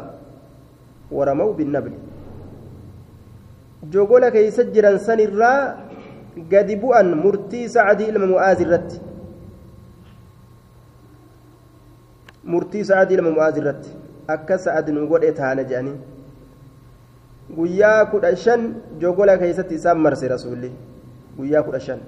ورموا 1.10 1.52
بالنبل. 1.52 1.92
جوغولا 3.90 4.28
كي 4.28 4.50
سجرا 4.50 4.96
سن 4.96 5.20
قد 6.52 6.68
بؤن 6.80 7.08
مرتي 7.24 7.68
سعد 7.68 8.00
إلما 8.00 8.26
معاذ 8.26 8.60
الرت 8.66 8.92
murtii 12.48 12.84
sa'adii 12.88 13.16
lama 13.20 13.30
mu'aaz 13.36 13.56
irratti 13.60 13.90
akka 14.34 14.56
sa'ad 14.66 14.86
nu 14.96 15.06
godhe 15.10 15.32
taana 15.40 15.64
jedhanii 15.70 15.96
guyyaa 17.56 18.06
kudha 18.12 18.30
shan 18.44 18.62
jogola 19.02 19.34
keessatti 19.42 19.74
isaan 19.80 19.98
marse 20.04 20.24
rasuulli 20.34 20.70
guyyaa 21.38 21.62
kudha 21.66 21.80
shan 21.86 22.00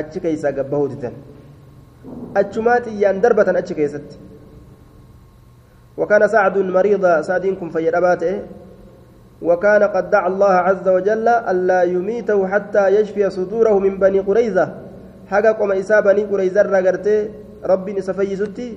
achi 0.00 0.22
keessaa 0.24 0.52
gabbahuu 0.58 0.88
didan 0.94 1.14
achumaa 2.42 2.78
xiyyaan 2.86 3.22
darbatan 3.26 3.60
achi 3.62 3.74
keessatti 3.82 4.16
وكان 5.98 6.28
سعد 6.28 6.58
مريضا 6.58 7.22
سعد 7.22 7.46
كن 7.60 7.68
فيدباته 7.74 8.32
وكان 9.42 9.82
قد 9.82 10.10
دعا 10.10 10.28
الله 10.28 10.52
عز 10.52 10.88
وجل 10.88 11.28
ألا 11.28 11.82
يميته 11.82 12.48
حتى 12.48 12.88
يشفي 12.88 13.30
صدوره 13.30 13.78
من 13.78 13.98
بني 13.98 14.20
قريظة. 14.20 14.66
حقا 15.30 15.52
قم 15.52 15.72
إسا 15.72 16.00
بني 16.00 16.22
قريظة 16.24 16.62
رغرته 16.62 17.30
ربي 17.64 17.92
نسفيستي 17.92 18.68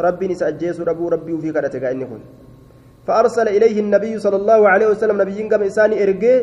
ربي 0.00 0.28
نسأجيس 0.28 0.80
ربو 0.80 1.08
ربي 1.08 1.32
وفي 1.32 1.52
كرتك 1.52 1.84
إني 1.84 2.04
كن. 2.04 2.22
فأرسل 3.06 3.48
إليه 3.48 3.80
النبي 3.80 4.18
صلى 4.18 4.36
الله 4.36 4.68
عليه 4.68 4.86
وسلم 4.86 5.22
نبي 5.22 5.42
قم 5.48 5.62
إساني 5.62 6.02
إرقي 6.02 6.36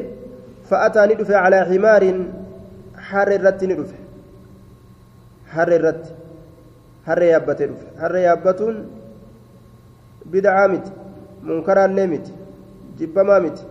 فأتى 0.69 1.01
ندفع 1.05 1.37
على 1.37 1.59
حمار 1.65 2.03
حر 2.97 3.29
الرت 3.31 3.63
ندفع. 3.63 3.99
حر 5.53 5.71
الرت 5.75 6.05
حر 7.05 7.21
يابت 7.21 7.61
ندفع. 7.61 7.89
حر 8.01 8.15
يابتون 8.15 8.75
بدعة 10.25 10.67
مت 10.67 10.87
منكرا 11.43 11.87
لمت 11.87 12.27
جبما 12.99 13.39
مت. 13.39 13.65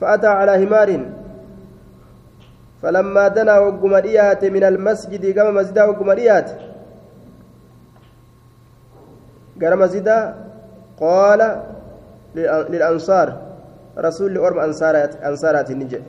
فأتى 0.00 0.26
على 0.26 0.52
حمار 0.66 1.00
فلما 2.82 3.28
دنا 3.28 3.58
وقم 3.58 3.92
من 4.44 4.64
المسجد 4.64 5.30
كما 5.30 5.50
مسجد 5.50 5.78
وقم 5.78 6.10
قال 9.62 9.78
مسجد 9.78 10.34
قال 11.00 11.62
للأنصار 12.72 13.28
رسول 13.98 14.38
أرم 14.38 14.58
أنصارات 14.58 15.16
أنصارات 15.16 15.70
النجاة. 15.70 16.02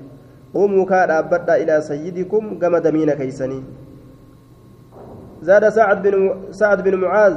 قوموا 0.53 0.85
كاد 0.85 1.11
أبدا 1.11 1.55
إلى 1.55 1.81
سيدكم 1.81 2.59
كما 2.59 2.79
دمين 2.79 3.13
كيسني. 3.13 3.63
زاد 5.41 5.69
سعد 5.69 6.07
بن 6.07 6.43
سعد 6.51 6.83
بن 6.83 6.95
معاذ 6.95 7.35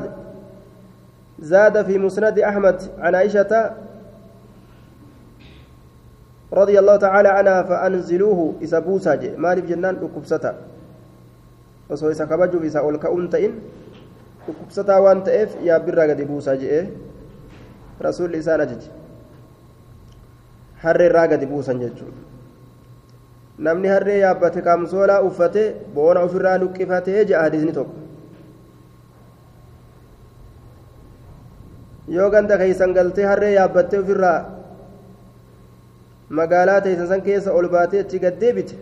زاد 1.39 1.85
في 1.85 1.99
مسند 1.99 2.39
أحمد 2.39 2.83
عن 2.99 3.15
عائشة 3.15 3.71
رضي 6.54 6.80
الله 6.80 6.96
تعالى 6.96 7.30
عنها 7.30 7.60
فأنزلوه 7.64 8.62
إذا 8.62 8.80
بوساج 8.80 9.42
مالف 9.42 9.66
جنان 9.66 9.96
أكبستا 10.06 10.52
وصو 11.90 12.10
إذا 12.14 12.26
كبجوا 12.26 12.62
إذا 12.62 12.80
أولك 12.80 13.06
أنتئن 13.06 13.54
dhukkubsataa 14.48 15.00
waan 15.04 15.24
ta'eef 15.24 15.56
yaabbirraa 15.64 16.08
gadi 16.12 16.26
buusaa 16.28 16.56
je'ee 16.62 16.84
rasuulli 18.06 18.42
isaan 18.44 18.62
ajaje 18.66 18.90
harreerraa 20.84 21.28
gadi 21.34 21.48
buusan 21.52 21.80
jechuudha 21.84 22.22
namni 23.68 23.88
harree 23.94 24.18
yaabbate 24.20 24.62
kaamsoolaa 24.66 25.22
uffate 25.28 25.64
boona 25.96 26.26
ofirraa 26.28 26.58
luqqifatee 26.64 27.24
je'a 27.30 27.44
hadiisni 27.46 27.76
tokko 27.78 27.96
yoo 32.18 32.30
ganda 32.36 32.58
keeysan 32.64 32.98
galtee 33.00 33.26
harree 33.32 33.54
yaabbattee 33.56 34.04
ofirraa 34.04 34.38
magaalaa 36.31 36.81
teeysan 36.81 37.09
san 37.09 37.23
keessa 37.29 37.53
ol 37.59 37.69
baatee 37.75 38.01
achi 38.05 38.19
gad 38.25 38.37
deebite 38.41 38.75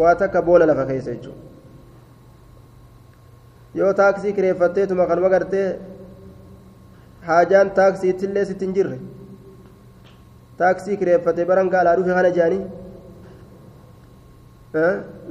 waa 0.00 0.14
takka 0.20 0.42
boona 0.48 0.66
lafa 0.70 0.84
keessa 0.90 1.10
jechuudha 1.14 1.40
yoo 3.80 3.92
taaksii 4.00 4.32
kireeffatteetuma 4.36 5.06
kanuma 5.10 5.28
gartee 5.34 5.66
haajaan 7.28 7.70
taaksiitillee 7.80 8.44
sitti 8.50 8.64
hin 8.66 8.74
jirre 8.78 8.98
taaksii 10.62 10.96
kireeffatee 11.02 11.44
baran 11.50 11.68
gaalaa 11.76 11.96
dhufe 12.00 12.14
kana 12.18 12.30
jedhanii 12.38 12.62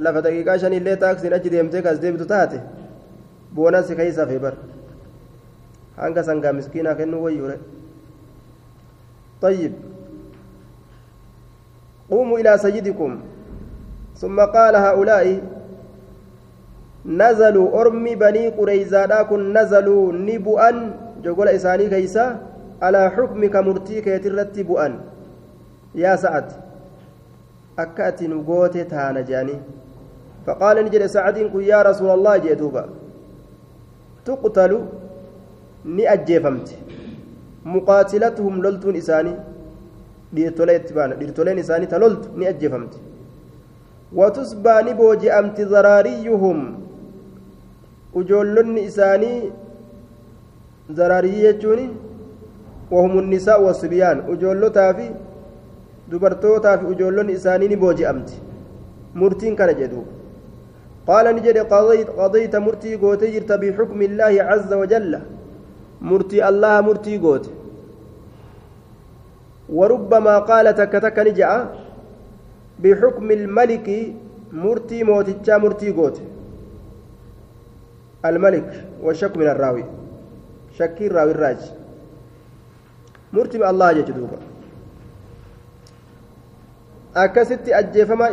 lafa 0.08 0.20
daqiiqaa 0.26 0.58
shanillee 0.64 0.96
taaksiin 1.06 1.34
achi 1.38 1.50
deemtee 1.54 1.82
kas 1.88 2.00
deebitu 2.02 2.26
taate 2.34 2.58
boonasi 3.54 3.96
keeysa 4.02 4.26
fe 4.32 4.38
bar 4.44 4.54
hanga 6.02 6.22
sangaa 6.30 6.52
miskiinaa 6.60 6.94
kennuu 7.00 7.24
wayyure 7.28 7.58
طيب 9.42 9.72
قوموا 12.10 12.38
إلى 12.38 12.58
سيدكم 12.58 13.20
ثم 14.16 14.40
قال 14.40 14.74
هؤلاء 14.76 15.26
نزلوا 17.06 17.80
أرمي 17.80 18.14
بني 18.14 18.48
قريزادا 18.48 19.22
كن 19.22 19.58
نزلوا 19.58 20.12
نبؤا 20.12 20.70
جقول 21.24 21.48
إساني 21.48 21.86
كيسا 21.88 22.26
على 22.82 23.10
حكمك 23.10 23.56
مرتيك 23.56 24.06
يترتي 24.06 24.62
بؤا. 24.62 24.88
يا 25.94 26.16
سعد 26.16 26.48
أكأت 27.78 28.22
نقوت 28.22 28.76
تانا 28.90 29.20
جاني. 29.20 29.56
فقال 30.46 30.76
نجد 30.84 31.06
سعد 31.06 31.36
يا 31.72 31.82
رسول 31.82 32.10
الله 32.10 32.36
جئتوبا 32.36 32.84
تقتل 34.24 34.72
ajjeefamte 35.84 36.76
muqaatilatuhum 37.64 38.62
loltuun 38.62 38.96
isaanii 38.96 39.36
dhiirtolee 40.34 40.76
itti 40.80 40.94
baana 40.94 41.14
dhiirtoleen 41.20 41.58
isaanii 41.64 41.86
ta 41.92 41.98
loltu 41.98 42.28
ni 42.38 42.46
ajjeefamte 42.52 42.98
watusbaa 44.20 44.82
ni 44.82 44.94
booji'amti 44.94 45.64
zaraariyyuhum 45.74 46.64
ujoollonni 48.22 48.84
isaanii 48.90 49.52
zaraarii 50.96 51.40
jechuun 51.42 51.94
wahum 52.90 53.16
unnisaa 53.22 53.58
wasibyaan 53.66 54.24
ujoollotaa 54.32 54.90
fi 54.98 55.06
dubartootaa 56.10 56.78
fi 56.78 56.86
ujoollonni 56.96 57.32
isaanii 57.32 57.68
ni 57.68 57.76
booji'amti 57.76 58.42
murtiin 59.14 59.56
kana 59.56 59.72
jedhu 59.80 60.04
قال 61.06 61.26
نجد 61.36 61.58
قضيت 61.58 62.08
قضيت 62.10 62.56
مرتي 62.56 62.94
قوتي 62.96 63.40
بحكم 63.40 64.02
الله 64.02 64.34
عز 64.50 64.72
وجل 64.72 65.12
مرتي 66.10 66.48
الله 66.48 66.80
مرتي 66.80 67.18
قوت 67.18 67.44
وربما 69.68 70.38
قال 70.38 70.74
تك 70.74 70.92
تك 70.92 71.18
نجأ 71.18 71.50
بحكم 72.82 73.30
الملك 73.30 73.88
مرتي 74.52 75.04
موتجا 75.04 75.56
مرتي 75.58 75.90
قوت 75.90 76.16
الملك 78.24 78.84
والشك 79.02 79.36
من 79.36 79.46
الراوي 79.48 79.84
شكي 80.78 81.06
الراوي 81.06 81.30
الراج 81.30 81.60
مرتي 83.32 83.70
الله 83.70 83.90
يجدوبا 83.90 84.38
akkasitti 87.22 87.70
ajjeefama 87.78 88.28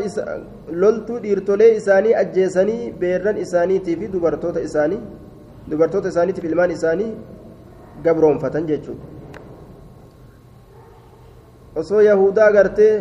loltuu 0.84 1.18
dhiirtolee 1.24 1.70
isaanii 1.80 2.14
ajjeesanii 2.22 2.92
beerran 3.02 3.38
isaaniitii 3.44 3.96
fi 4.00 4.08
dubartoota 4.14 4.64
isaanii 4.68 5.02
dubartoota 5.74 6.10
isaaniitiif 6.14 6.48
ilmaan 6.50 6.72
isaanii 6.78 7.12
gabroonfatan 8.08 8.66
jechuudha 8.72 9.21
osoo 11.80 12.02
yahudaa 12.02 12.52
gartee 12.52 12.96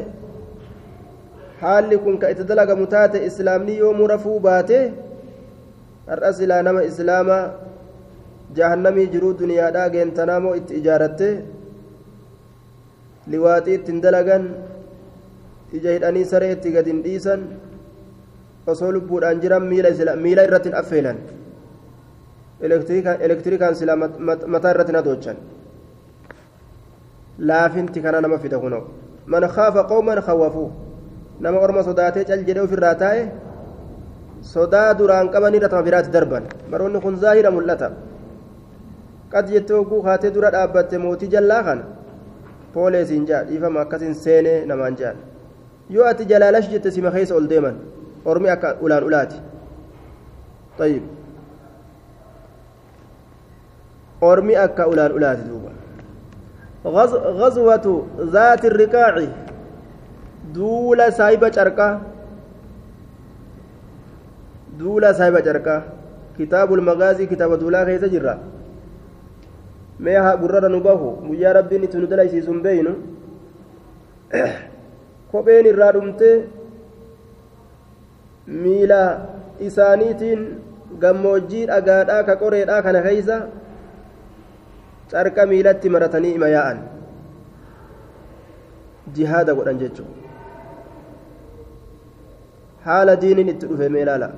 haalli 1.60 1.98
kun 2.04 2.18
ka 2.18 2.30
itti 2.32 2.44
dalagamu 2.50 2.86
taate 2.94 3.18
islaamni 3.28 3.78
yoo 3.82 3.92
murafuu 4.00 4.38
baate 4.46 4.78
har'a 6.10 6.32
silaa 6.38 6.62
nama 6.68 6.82
islaamaa 6.90 7.42
jahannamii 8.58 9.06
jiruu 9.14 9.32
duniyaadhaa 9.40 9.88
geentanaa 9.94 10.40
moo 10.44 10.54
itti 10.60 10.74
ijaaratte 10.80 11.28
liwaaxii 13.32 13.74
ittiin 13.80 14.00
dalagan 14.06 14.44
ija 15.78 15.90
hidhanii 15.96 16.24
saree 16.32 16.52
itti 16.56 16.72
gad 16.76 16.86
hin 16.92 17.02
dhiisan 17.04 17.40
osoo 18.72 18.92
lubbuudhaan 18.96 19.40
jiran 19.42 19.64
miila 19.70 20.42
irratti 20.48 20.68
hin 20.68 20.78
affeelan 20.82 21.18
elektirikaan 23.26 23.74
silaa 23.80 23.96
mataa 24.54 24.70
irratti 24.74 24.92
na 24.96 25.02
doochan 25.08 25.36
laafinti 27.48 28.00
kana 28.04 28.20
nama 28.20 28.38
fida 28.38 28.58
kunoo 28.58 28.82
man 29.26 29.44
khaafa 29.54 29.84
qawman 29.90 30.20
khawwafuu 30.26 30.70
nama 31.40 31.58
orma 31.66 31.82
sodaatee 31.88 32.24
cal 32.28 32.44
jedhee 32.48 32.64
ofirraa 32.68 32.94
taa'e 33.02 33.22
sodaa 34.52 34.94
duraan 34.98 35.28
qaban 35.34 35.54
irra 35.54 35.68
tama 35.68 35.82
biraatti 35.88 36.10
darban 36.16 36.44
baroonni 36.70 37.00
kun 37.04 37.16
zaahira 37.22 37.50
mul'ata 37.56 37.88
qad 39.32 39.46
jettee 39.52 39.76
oguu 39.82 40.02
kaatee 40.06 40.30
dura 40.36 40.50
dhaabbatte 40.54 40.98
mootii 41.04 41.28
jallaa 41.34 41.62
kana 41.68 41.84
pooleesiin 42.74 43.26
jaa 43.30 43.42
dhiifama 43.48 43.80
akkasiin 43.84 44.14
seenee 44.24 44.58
namaan 44.72 44.96
jaan 45.00 45.16
yoo 45.94 46.06
ati 46.12 46.24
jalaalash 46.30 46.68
jette 46.72 46.90
sima 46.96 47.10
keessa 47.14 47.34
ol 47.38 47.48
deeman 47.52 47.76
ormi 48.24 48.48
akka 48.56 48.76
ulaan 48.80 49.04
ulaati 49.10 49.38
طيب 50.80 51.02
ormi 54.20 54.54
akka 54.56 54.86
ulaan 54.92 55.12
ulaati 55.12 55.42
duuba 55.48 55.70
غزوة 56.84 58.06
ذات 58.20 58.64
saahiba 65.18 65.42
carqaa 65.46 65.82
kitaabul 66.36 66.80
magaazii 66.80 67.26
kitaaba 67.32 67.56
duulaa 67.60 67.84
keessa 67.88 68.08
jirra 68.14 68.34
mee 70.06 70.16
haa 70.24 70.36
gurrara 70.42 70.68
nu 70.72 70.80
bahu 70.86 71.10
guyyaa 71.26 71.52
rabbiin 71.58 71.84
itti 71.88 71.98
nu 72.00 72.06
dalaysiisu 72.12 72.52
hin 72.52 72.62
beeynu 72.66 72.92
kopheen 75.32 75.66
irraa 75.72 75.92
dhumte 75.96 76.30
miila 78.64 79.00
isaaniitiin 79.68 80.46
gammoojjii 81.04 81.66
dhagaadhaa 81.72 82.22
ka 82.30 82.36
qoreedhaa 82.44 82.82
kana 82.88 83.02
keeysa 83.08 83.36
carqa 85.12 85.46
miilatti 85.52 85.88
maratanii 85.96 86.34
ima 86.38 86.48
yaa'an 86.56 86.80
jihaada 89.14 89.54
godhan 89.54 89.78
jechuudha. 89.84 90.20
حال 92.84 93.16
دين 93.16 93.38
ميلالا 93.92 94.30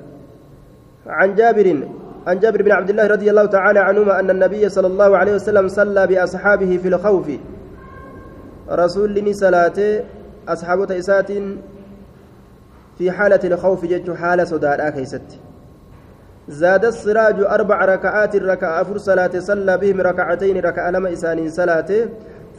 عن 1.07 1.35
جابر 1.35 1.87
عن 2.27 2.39
جابر 2.39 2.61
بن 2.61 2.71
عبد 2.71 2.89
الله 2.89 3.07
رضي 3.07 3.29
الله 3.29 3.45
تعالى 3.45 3.79
عنهما 3.79 4.19
أن 4.19 4.29
النبي 4.29 4.69
صلى 4.69 4.87
الله 4.87 5.17
عليه 5.17 5.33
وسلم 5.35 5.67
صلى 5.67 6.07
بأصحابه 6.07 6.77
في 6.77 6.87
الخوف 6.87 7.31
رسول 8.69 9.13
لني 9.15 9.33
صلاة 9.33 10.03
أصحاب 10.47 10.91
إسات 10.91 11.31
في 12.97 13.11
حالة 13.11 13.39
الخوف 13.43 13.85
جج 13.85 14.11
حالة 14.11 14.43
صدار 14.43 14.89
كيست 14.89 15.39
زاد 16.47 16.85
السراج 16.85 17.39
أربع 17.39 17.85
ركعات 17.85 18.35
ركع 18.35 18.81
أفر 18.81 18.97
صلاة 18.97 19.39
صلى 19.39 19.77
بهم 19.77 20.01
ركعتين 20.01 20.59
ركع 20.59 20.89
لما 20.89 21.13
إسان 21.13 21.49
صلاة. 21.49 21.91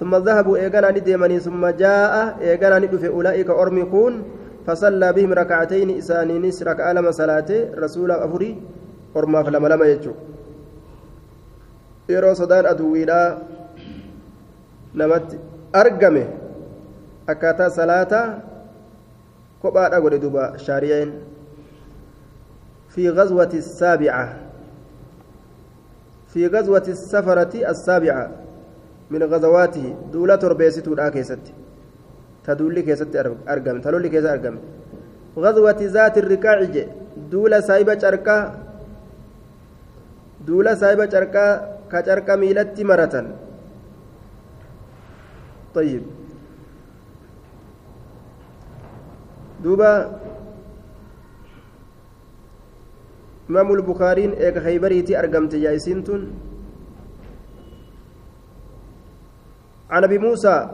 ثم 0.01 0.17
ذهبوا 0.17 0.57
إيقانا 0.57 0.91
نديمني 0.91 1.39
ثم 1.41 1.67
جاء 1.67 2.37
إيقانا 2.41 2.79
ندف 2.79 3.05
أولئك 3.05 3.51
أرمكون 3.51 4.23
فصلى 4.67 5.13
بهم 5.13 5.33
ركعتين 5.33 5.99
إسانينس 5.99 6.63
ركع 6.63 6.93
لما 6.93 7.11
صلاة. 7.11 7.51
رسول 7.79 8.11
أفري 8.11 8.63
أرما 9.17 9.43
فلما 9.43 9.69
لما 9.69 9.87
يجو. 9.87 10.15
yeroo 12.09 12.35
sodaan 12.37 12.67
aduwwiidhaa 12.69 13.29
namatti 15.01 15.39
argame 15.73 16.25
akkaataa 17.33 17.71
salaataa 17.71 18.27
kophaadha 19.63 20.01
godhe 20.05 20.19
duba 20.25 20.43
shaariyeen 20.67 21.13
في 22.95 23.11
غزوة 23.11 23.51
السابعة. 23.55 24.37
في 26.29 26.47
غزوة 26.47 26.85
السفرة 26.89 27.71
السابعة 27.71 28.31
من 29.11 29.23
غزواته. 29.23 29.97
دولة 30.13 30.37
تربيسة 30.37 30.87
الآكيست 30.93 31.39
تدولي 32.45 32.83
كيست 32.83 33.17
أرقم 33.49 33.81
تلولي 33.81 34.09
كيست 34.09 34.27
أرقم 34.27 34.57
غزوة 35.39 35.77
ذات 35.81 36.19
الركاع 36.19 36.67
دولة 37.31 37.61
سايبة 37.61 38.01
أركا 38.09 38.39
دولة 40.47 40.75
سايبة 40.75 41.11
أركا 41.19 41.47
كأركا 41.91 42.37
ميلتي 42.37 42.85
مرة 42.85 43.15
طيب. 45.75 46.03
دوبا 53.49 53.61
إمام 53.61 53.73
البخاري 53.73 54.39
إيك 54.39 54.59
خيبريتي 54.59 55.19
أرقمت 55.19 55.55
جايسينتون 55.55 56.33
عن 59.91 60.05
أبي 60.05 60.19
موسى 60.19 60.71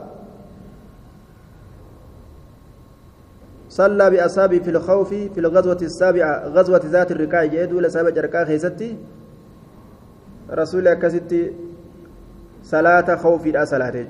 صلى 3.69 4.09
بأصحابه 4.09 4.59
في 4.59 4.69
الخوف 4.69 5.09
في 5.09 5.37
الغزوة 5.37 5.77
السابعة 5.81 6.47
غزوة 6.47 6.81
ذات 6.85 7.11
الركاع 7.11 7.45
جيد 7.45 7.73
ولا 7.73 7.89
سابع 7.89 8.09
جركا 8.09 8.45
خيستي 8.45 8.97
رسول 10.49 10.93
كستي 10.93 11.53
صلاة 12.63 13.15
خوف 13.15 13.45
لا 13.45 13.65
صلاة 13.65 14.07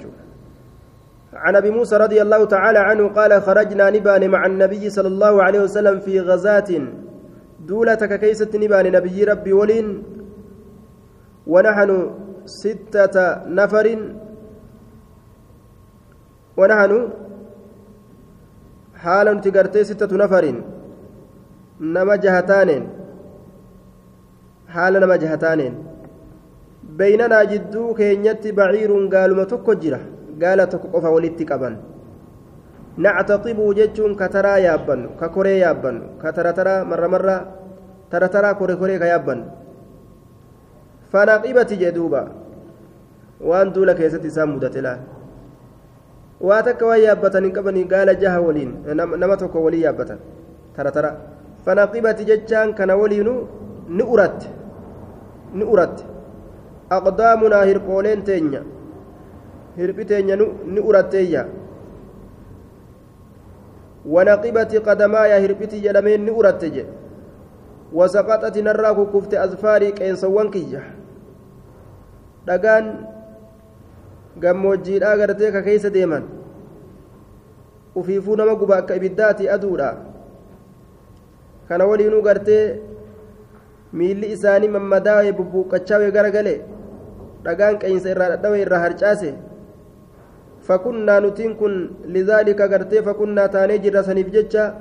عن 1.33 1.55
أبي 1.55 1.69
موسى 1.69 1.97
رضي 1.97 2.21
الله 2.21 2.45
تعالى 2.45 2.79
عنه 2.79 3.07
قال 3.07 3.41
خرجنا 3.41 3.89
نبان 3.89 4.29
مع 4.29 4.45
النبي 4.45 4.89
صلى 4.89 5.07
الله 5.07 5.43
عليه 5.43 5.59
وسلم 5.59 5.99
في 5.99 6.19
غزاة 6.19 6.81
duula 7.67 7.97
takka 8.01 8.17
keeysatti 8.23 8.57
ni 8.59 8.67
baane 8.67 8.89
nabiyyi 8.97 9.29
rabbii 9.31 9.59
waliin 9.61 9.89
ونحن 11.47 11.91
ستة 12.45 13.15
نفر 13.59 13.85
ونحن 16.57 16.91
حالا 19.03 19.33
تقرتي 19.43 19.83
ستة 19.83 20.11
نفر 20.23 20.45
نما 21.81 22.15
جهتانين. 22.15 22.83
حالا 24.73 24.99
نما 24.99 25.15
جهتانين. 25.15 25.73
بيننا 26.97 27.43
جدو 27.43 27.93
كينيتي 27.93 28.51
بعير 28.51 28.91
قالوا 29.13 29.43
تكو 29.43 29.73
جرة 29.73 30.01
قال 30.41 30.59
nactaxibuu 32.97 33.73
jechuun 33.73 34.15
ka 34.15 34.27
taraa 34.29 34.59
yaabbannu 34.59 35.09
ka 35.19 35.29
koree 35.29 35.57
yaabbannu 35.63 36.17
ka 36.21 36.31
tarataraa 36.35 36.83
marra 36.85 37.07
marra 37.07 37.35
tarataraa 38.11 38.53
kore 38.59 38.75
koree 38.75 38.99
ka 38.99 39.05
yaabbannu 39.13 39.45
fanaqibati 41.11 41.77
jee 41.81 41.91
duuba 41.91 42.21
waan 43.49 43.73
duula 43.73 43.93
keessatti 43.95 44.27
isaan 44.27 44.49
mudate 44.53 44.81
laal 44.85 44.99
waa 46.47 46.61
takka 46.67 46.85
waan 46.89 47.01
yaabbatan 47.03 47.43
hin 47.47 47.53
qabanii 47.57 47.85
gaala 47.93 48.13
jaha 48.23 48.41
waliin 48.47 48.71
nama 48.95 49.37
tokko 49.37 49.63
walii 49.63 49.83
yaabbatan 49.87 50.19
taratara 50.75 51.11
fanaqibati 51.65 52.25
jechaan 52.31 52.73
kana 52.75 52.95
waliinu 53.01 53.33
ni 53.97 54.03
uratte 54.03 54.47
ni 55.53 55.63
uratte 55.63 56.03
aqdaamunaa 56.97 57.63
hirqooleen 57.71 58.23
teenya 58.29 58.61
hirphi 59.79 60.05
teenya 60.11 60.35
ni 60.75 60.79
uratteeyyaa 60.91 61.45
ونقبت 64.05 64.75
قدمايا 64.75 65.45
هربتي 65.45 65.79
جلمين 65.79 66.25
تينيا 66.59 66.85
وسقطت 67.93 68.57
نراك 68.57 68.97
كفت 69.13 69.33
أزفاري 69.33 69.91
كينسوان 69.91 70.49
كيّة 70.49 70.81
dhagaan 72.47 72.85
gammoojjiidhaa 74.43 75.17
gartee 75.17 75.51
ka 75.55 75.61
keeysa 75.61 75.89
deeman 75.93 76.23
ufiifuu 77.95 78.35
nama 78.39 78.55
guba 78.61 78.77
akka 78.81 78.95
ibiddaati 78.99 79.49
aduudha 79.55 79.89
kana 81.67 81.85
waliinuu 81.91 82.21
gartee 82.27 82.63
miilli 83.93 84.31
isaanii 84.35 84.71
mammadaa'e 84.77 85.35
bubbuuqqachaawee 85.39 86.11
garagale 86.17 86.55
dhagaan 87.45 87.79
qeeysa 87.83 88.13
irraa 88.15 88.31
dhadhawe 88.33 88.61
irraa 88.65 88.83
harcaase 88.85 89.33
nutiin 91.21 91.55
kun 91.55 91.73
lidaalika 92.05 92.67
gartee 92.67 93.01
fakunnaa 93.01 93.47
taanee 93.49 93.79
jirra 93.79 94.03
saniif 94.03 94.31
jecha 94.31 94.73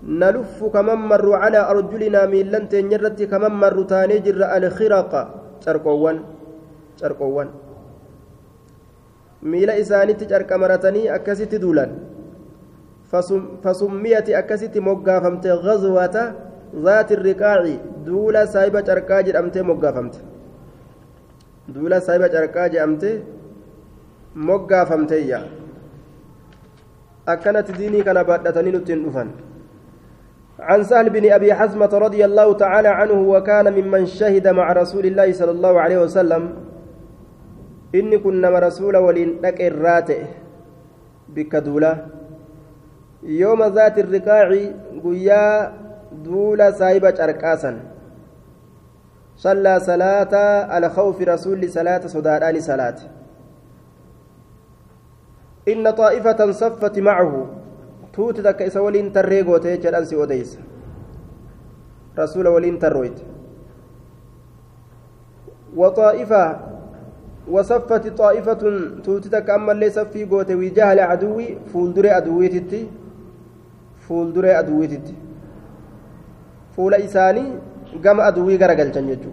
نلف 0.00 0.64
كمن 0.64 0.96
مر 1.12 1.26
على 1.34 1.60
أرجلنا 1.70 2.26
ميلان 2.32 2.68
تنيرتي 2.72 3.26
كمن 3.28 3.52
مر 3.52 3.76
تاني 3.84 4.18
جر 4.24 4.40
الخرق 4.56 5.12
carqoowwan 5.60 6.24
carqoowwan 7.00 7.48
miila 9.44 9.76
isaanitti 9.76 10.24
carqa 10.24 10.56
maratanii 10.56 11.04
akkasitti 11.16 11.60
duulan 11.60 11.90
fasummiyati 13.62 14.32
akkasitti 14.40 14.80
moggaafamte 14.80 15.48
gazwata 15.66 16.22
zaati 16.84 17.20
riqaaci 17.28 17.74
duula 18.06 18.46
saahiba 18.48 18.80
carqaa 18.88 19.20
jedhamtee 19.26 19.62
moggaafamte 19.70 20.18
duula 21.74 22.00
saahiba 22.00 22.28
carqaa 22.34 22.68
jedhamte 22.72 23.10
moggaafamteeyya 24.34 25.40
akkanatti 27.26 27.72
diinii 27.78 28.02
kana 28.02 28.24
baadhatanii 28.24 28.72
nutti 28.72 28.92
hin 28.92 29.04
dhufan. 29.04 29.30
عن 30.60 30.84
سهل 30.84 31.10
بن 31.10 31.32
أبي 31.32 31.54
حزمة 31.54 31.88
رضي 31.92 32.24
الله 32.24 32.52
تعالى 32.54 32.88
عنه 32.88 33.12
وكان 33.28 33.72
ممن 33.72 34.06
شهد 34.06 34.48
مع 34.48 34.72
رسول 34.72 35.06
الله 35.06 35.32
صلى 35.32 35.50
الله 35.50 35.80
عليه 35.80 35.98
وسلم 35.98 36.54
إني 37.94 38.18
كنا 38.18 38.58
رسول 38.58 38.96
ولين 38.96 39.40
الراتئ 39.44 40.22
بكدولة 41.28 42.06
يوم 43.22 43.62
ذات 43.64 43.98
الرقاع 43.98 44.48
قيا 45.04 45.72
دولة 46.24 46.70
سايبة 46.70 47.24
أركاسا 47.24 47.80
صلى 49.36 49.80
صلاة 49.80 50.34
على 50.72 50.88
خوف 50.90 51.22
رسول 51.22 51.70
صلاة 51.70 52.06
صداران 52.06 52.60
صلاة 52.60 52.96
إن 55.72 55.90
طائفة 55.90 56.50
صفت 56.50 56.98
معه. 56.98 57.60
takka 58.10 58.66
isa 58.66 58.82
waliin 58.82 59.12
tarree 59.12 59.42
goote 59.44 59.78
jedhan 59.78 60.04
si 60.06 60.16
odeysa 60.16 60.58
rasuula 62.16 62.50
waliin 62.50 62.78
tarrooyte 62.78 63.22
وطائفة 65.76 66.44
وصفت 67.50 68.06
طائفة 68.18 68.62
توتتك 69.04 69.50
أما 69.50 69.72
اللي 69.72 69.90
صفي 69.90 70.24
قوت 70.26 70.50
وجاه 70.50 70.92
العدو 70.92 71.38
فولدر 71.72 72.16
أدويتتي 72.16 72.82
فولدر 74.08 74.58
أدويتتي 74.58 75.14
فول 76.76 76.94
إساني 76.94 77.44
قام 78.04 78.20
أدوي 78.20 78.56
غرقل 78.58 78.90
جنجو 78.92 79.30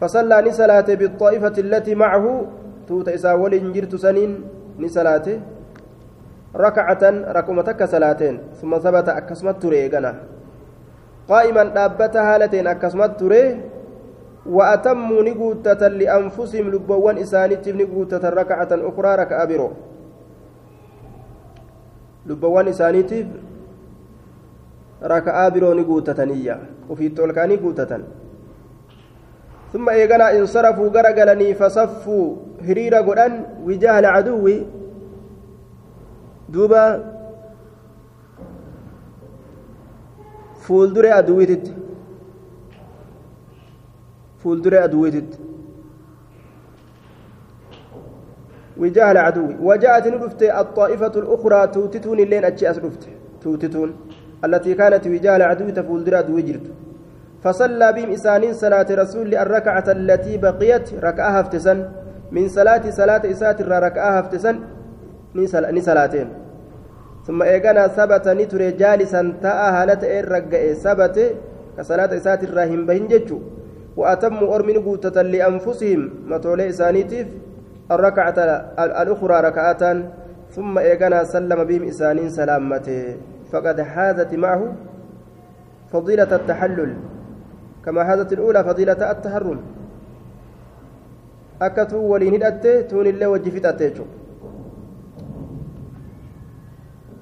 فصلى 0.00 0.36
نسلاته 0.42 0.94
بالطائفة 0.94 1.56
التي 1.58 1.94
معه. 1.94 2.46
توت 2.88 3.08
إسا 3.08 3.32
ولين 3.32 3.72
جرت 3.72 3.96
سنين. 3.96 4.53
نسلاته 4.78 5.40
ركعة 6.56 7.02
ركمتك 7.36 7.84
صلاتين 7.84 8.38
ثم 8.62 8.78
ثبت 8.78 9.08
أكسمت 9.08 9.62
تري 9.62 9.88
غنا 9.88 10.12
قائما 11.28 11.64
دابت 11.64 12.16
هالتين 12.16 12.66
أكسمت 12.66 13.20
تري 13.20 13.60
وأتموا 14.46 15.22
نقوتة 15.22 15.82
لأنفسهم 15.88 16.66
لبوان 16.70 17.16
إسانيت 17.18 17.68
نقوتة 17.68 18.28
ركعة 18.28 18.68
أخرى 18.72 19.10
ركعة 19.22 19.44
برو 19.44 19.70
لبوان 22.26 22.68
إسانيت 22.68 23.10
ركعة 25.02 25.48
برو 25.48 25.72
نقوتة 25.72 26.24
نية 26.24 26.56
وفي 26.90 27.06
التولكاني 27.06 27.56
قوتة 27.56 27.92
ثم 29.74 29.88
إيقنا 29.88 30.26
انصرفوا 30.38 30.88
غرقلني 30.88 31.54
فصفوا 31.54 32.36
هريرا 32.68 33.00
قران 33.00 33.32
وجاه 33.66 33.98
العدو 33.98 34.46
duuba 36.54 37.00
fuuldure 40.64 41.10
aduwwititti 41.12 41.72
fuuldure 44.42 44.78
aduwwititti 44.86 45.38
وجاه 48.76 49.10
العدو 49.10 49.46
وجاءت 49.62 50.06
ندفت 50.08 50.42
الطائفة 50.42 51.12
الأخرى 51.16 51.66
توتتون 51.66 52.18
اللين 52.20 52.44
أتشي 52.44 52.70
أسرفت 52.70 53.02
توتتون. 53.42 53.90
التي 54.44 54.74
كانت 54.74 55.06
وجاه 55.06 55.36
العدو 55.36 55.70
تفول 55.70 56.04
دراد 56.04 56.30
وجرت 56.30 56.66
فصلى 57.44 57.92
بهم 57.92 58.10
إسانين 58.10 58.52
صلاة 58.54 58.86
رسول 58.90 59.34
الركعة 59.34 59.84
التي 59.88 60.36
بقيت 60.36 60.86
ركعها 60.94 61.40
افتسن. 61.40 61.78
من 62.32 62.48
صلاة 62.48 62.90
صلاة 62.90 63.22
إسات 63.30 63.62
ركعها 63.62 64.20
افتسن. 64.20 64.56
نسلاتين 65.76 66.28
ثم 67.26 67.42
إيقنا 67.42 67.88
ثبت 67.88 68.28
نتري 68.28 68.70
جالسا 68.70 69.34
تاء 69.42 69.60
هالة 69.76 70.02
إرقى 70.18 70.74
ثبت 70.74 71.16
كصلاة 71.76 72.10
إسات 72.16 72.44
الراهن 72.44 72.86
بهن 72.86 73.08
جتشو 73.08 73.38
وأتموا 73.96 74.54
أرمن 74.54 74.78
قوتة 74.86 75.22
لأنفسهم 75.22 76.00
متولي 76.30 76.68
إسانيتيف 76.68 77.26
الركعة 77.90 78.38
الأخرى 79.02 79.36
ركعة 79.48 79.82
ثم 80.54 80.78
إيقنا 80.78 81.24
سلم 81.24 81.64
بهم 81.64 81.82
إسانين 81.88 82.28
سلامته. 82.30 83.16
فقد 83.52 83.80
حازت 83.80 84.34
معه 84.34 84.62
فضيلة 85.92 86.30
التحلل. 86.36 86.92
كما 87.84 88.04
حازت 88.04 88.32
الأولى 88.32 88.64
فضيلة 88.64 89.00
التحرم. 89.10 89.58
أكتو 91.62 92.00
ولين 92.12 92.34
هدأت 92.34 92.90
تون 92.90 93.06
الله 93.06 93.28
وجفت 93.28 93.64
أتيتشو 93.64 94.04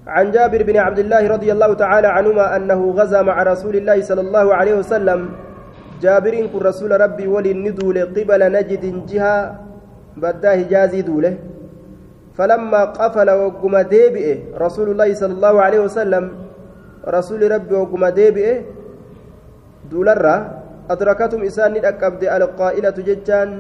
عن 0.07 0.31
جابر 0.35 0.63
بن 0.63 0.77
عبد 0.77 0.99
الله 0.99 1.23
رضي 1.29 1.53
الله 1.53 1.71
تعالى 1.75 2.09
عنهما 2.09 2.57
أنه 2.57 2.81
غزا 2.99 3.23
مع 3.23 3.37
رسول 3.43 3.75
الله 3.77 3.99
صلى 4.03 4.21
الله 4.21 4.55
عليه 4.55 4.75
وسلم. 4.75 5.21
جابر 6.03 6.35
كن 6.53 6.59
رسول 6.59 6.91
ربي 7.01 7.27
ولي 7.27 7.53
ندول 7.55 7.99
قبل 8.17 8.41
نجد 8.53 9.07
جهة 9.07 9.37
بداه 10.17 10.59
جازي 10.73 11.03
دوله. 11.03 11.35
فلما 12.37 12.83
قفل 12.85 13.29
وقم 13.31 13.75
ديبئه 13.79 14.37
رسول 14.59 14.87
الله 14.91 15.15
صلى 15.15 15.33
الله 15.33 15.55
عليه 15.63 15.81
وسلم 15.81 16.25
رسول 17.09 17.41
ربي 17.53 17.75
وقم 17.75 18.07
ديبئه 18.07 18.57
دولرة 19.93 20.37
أدركتهم 20.91 21.41
إسان 21.45 21.77
أكبد 21.77 22.23
القائلة 22.25 22.97
ججان 23.09 23.51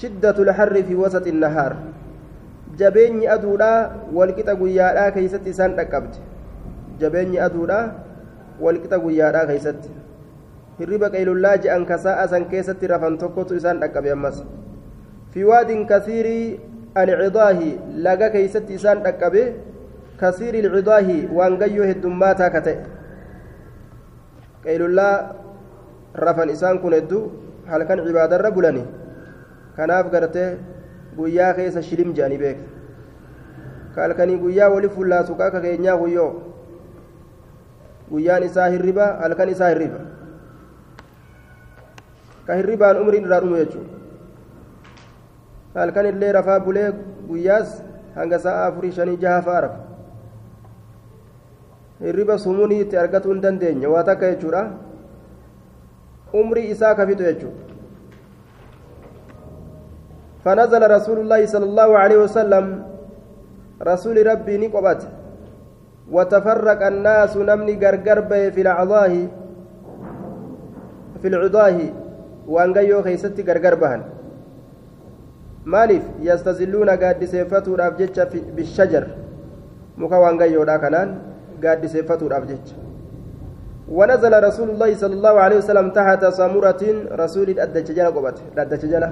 شدة 0.00 0.36
الحر 0.42 0.74
في 0.82 0.94
وسط 0.96 1.26
النهار 1.26 1.72
jabeenyi 2.80 3.26
aduudhaa 3.28 4.08
walqixa 4.16 4.54
guyyaadhaa 4.60 5.10
keeysatti 5.16 5.50
isaan 5.54 5.72
dhaqqabde 5.78 6.22
jabeenyi 7.02 7.40
aduudhaa 7.46 7.82
walqixa 8.64 8.98
guyyaadhaa 9.04 9.46
keeysatti 9.50 9.90
hirriba 10.78 11.10
qaylullaa 11.14 11.56
je'an 11.64 11.84
kasaa'a 11.90 12.28
san 12.32 12.46
keessatti 12.52 12.90
rafan 12.92 13.18
tokkotu 13.22 13.58
isaan 13.60 13.82
dhaqqabe 13.82 14.12
ammas 14.14 14.38
fi 15.34 15.44
waadin 15.50 15.82
kasiirii 15.90 16.46
alcidaahi 17.02 17.68
laga 18.06 18.30
keeysatti 18.36 18.78
isaan 18.80 19.02
dhaqqabe 19.08 19.42
kasiiri 20.22 20.64
alcidaahi 20.64 21.18
waan 21.40 21.58
gayyoo 21.64 21.90
heddummaataa 21.92 22.50
ka 22.56 22.64
ta'e 22.70 22.76
qaylullaa 24.64 25.14
rafan 26.14 26.50
isaan 26.50 26.78
kun 26.82 26.92
hedduu 26.92 27.22
halkan 27.66 27.98
cibaadarra 28.06 28.50
bulani. 28.50 28.84
Kanaaf 29.76 30.10
gartee 30.12 30.58
guyyaa 31.16 31.54
keessa 31.54 31.82
shilim 31.82 32.14
je'anii 32.14 32.38
beeka 32.38 32.64
ka 33.94 34.02
halkanii 34.02 34.38
guyyaa 34.44 34.68
wali 34.74 34.88
fullaasu 34.88 35.34
ka 35.34 35.46
akka 35.46 35.60
keenyaa 35.60 35.96
guyyoo. 36.02 36.32
Guyyaan 38.10 38.42
isaa 38.42 38.68
hirriba 38.74 39.06
halkan 39.22 39.48
isaa 39.48 39.68
hirriba. 39.72 40.00
Ka 42.46 42.54
hirribaan 42.58 42.96
umriin 43.02 43.24
irraa 43.24 43.40
dhumu 43.40 43.56
jechuudha. 43.56 43.94
Halkan 45.74 46.06
illee 46.06 46.32
rafaa 46.32 46.60
bulee 46.60 46.90
guyyaas 47.28 47.78
hanga 48.14 48.38
sa'a 48.38 48.66
afurii 48.66 48.92
shanii 48.92 49.16
jaha 49.24 49.42
fa'a 49.42 49.60
rafa 49.66 49.89
hirriba 52.02 52.38
sumunii 52.38 52.80
itti 52.84 52.96
argatuu 53.02 53.32
hin 53.32 53.42
dandeenye 53.46 53.86
waa 53.94 54.04
takka 54.10 54.30
jechuudha 54.34 54.62
umrii 56.42 56.70
isaa 56.76 56.94
kafitu 56.94 57.22
jechuudha 57.30 57.70
فنزل 60.44 60.82
رسول 60.90 61.18
الله 61.20 61.40
صلى 61.52 61.66
الله 61.68 61.90
عليه 61.98 62.18
وسلم 62.24 62.64
رسول 63.82 64.16
ربي 64.26 64.54
نقبت 64.56 65.00
وتفرق 66.10 66.80
الناس 66.92 67.36
نمني 67.36 67.74
غرغر 67.82 68.18
في 68.54 68.60
العضاه 68.64 69.14
في 71.20 71.28
العضاه 71.28 71.78
وانغيو 72.48 73.02
خيستي 73.02 73.42
غرغر 73.44 73.74
بهن 73.74 74.02
yastazilluuna 76.24 76.96
gaaddiseeffatuudhaaf 76.96 78.00
jecha 78.00 78.24
bishajar 78.56 79.12
muka 79.96 80.16
waangayyoodha 80.16 80.78
kanaan 80.80 81.29
gaaddiseeffatuudhaaf 81.64 82.46
jecha. 82.52 82.90
ونزل 83.90 84.34
رسول 84.48 84.68
الله 84.70 84.90
صلى 85.02 85.14
الله 85.18 85.34
عليه 85.44 85.56
وسلم 85.66 85.86
تحت 85.90 86.22
سامورة 86.38 86.82
رسول 87.22 87.48
الأدج 87.50 87.88
جل 87.96 88.06
قبت 88.16 88.36
الأدج 88.54 88.82
جل 88.92 89.04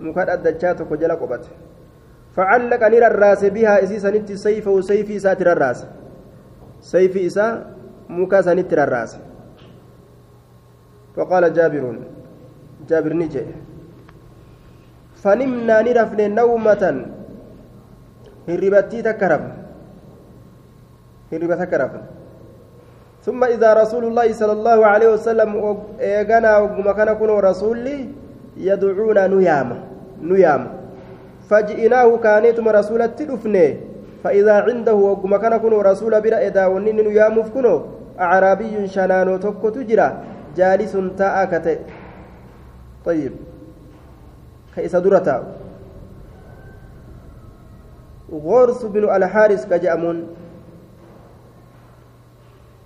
مكان 0.00 0.28
أدجات 0.28 0.78
جل 1.00 1.12
قبت 1.12 1.44
فعلق 2.36 2.82
نير 2.88 3.04
الراس 3.06 3.42
بها 3.44 3.74
إسي 3.82 3.98
سنت 3.98 4.28
سيف 4.32 4.66
وسيف 4.68 5.08
ساتر 5.22 5.48
الراس 5.52 5.80
سيف 6.80 7.14
إسا 7.16 7.46
مكا 8.08 8.40
سنتر 8.46 8.78
الراس 8.86 9.12
فقال 11.16 11.44
جابر 11.56 11.84
جابر 12.88 13.12
نجي 13.20 13.42
فنمنا 15.22 15.76
نرفن 15.82 16.20
نومة 16.38 16.84
هربتي 18.48 18.98
تكرف 21.30 21.50
هربت 21.50 21.60
تكرف 21.62 21.90
ثم 23.24 23.44
إذا 23.44 23.74
رسول 23.74 24.04
الله 24.04 24.32
صلى 24.32 24.52
الله 24.52 24.78
عليه 24.86 25.08
وسلم 25.12 25.50
إيغانا 26.00 26.58
ومكان 26.58 27.08
كن 27.12 27.30
رسولي 27.30 28.08
يدعونا 28.56 29.26
نيام 29.26 29.68
نيام 30.22 30.62
فجئناه 31.50 32.16
كانتم 32.16 32.68
رسولة 32.68 33.06
تدفني 33.06 33.66
فإذا 34.24 34.54
عنده 34.66 34.94
ومكان 34.94 35.56
كن 35.56 35.72
رسول 35.72 36.20
بلا 36.20 36.38
إذا 36.48 36.66
ونين 36.66 36.96
نيام 37.08 37.42
فكنو 37.42 37.74
أعرابي 38.20 38.88
شنانو 38.88 39.36
تكو 39.36 39.68
تجرى 39.68 40.08
جالس 40.56 40.92
تاء 41.18 41.38
طيب. 43.06 43.32
كيس 44.74 44.96
درتا. 44.96 45.36
غورس 48.32 48.84
بن 48.84 49.04
الحارس 49.16 49.62
كجأمون 49.66 50.18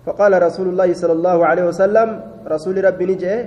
فقال 0.07 0.43
رسول 0.43 0.69
الله 0.69 0.93
صلى 0.93 1.13
الله 1.13 1.47
عليه 1.47 1.65
وسلم 1.65 2.09
رسول 2.47 2.85
ربي 2.85 3.07
نجي 3.07 3.45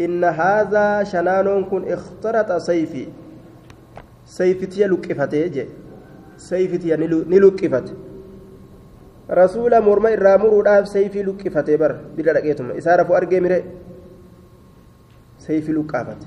إن 0.00 0.24
هذا 0.24 1.04
شنان 1.04 1.64
كن 1.64 1.82
اخترت 1.92 2.52
سيفي. 2.62 3.06
سيفتي 4.26 4.86
لقفته 4.86 5.66
سيفتي 6.36 6.96
نلقفت 6.96 7.86
رسول 9.30 9.80
مرمى 9.82 10.14
الرامور 10.14 10.54
وداب 10.54 10.84
سيفي 10.86 11.22
لقفته 11.22 11.76
بر 11.76 11.96
بلا 12.16 12.78
إسارة 12.78 13.16
أرجي 13.16 13.40
مره 13.40 13.62
سيفي 15.38 15.72
لقفته 15.72 16.26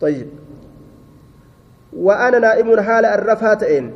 طيب. 0.00 0.28
وأنا 1.92 2.38
نائم 2.38 2.80
حال 2.80 3.04
الرفاتين 3.04 3.92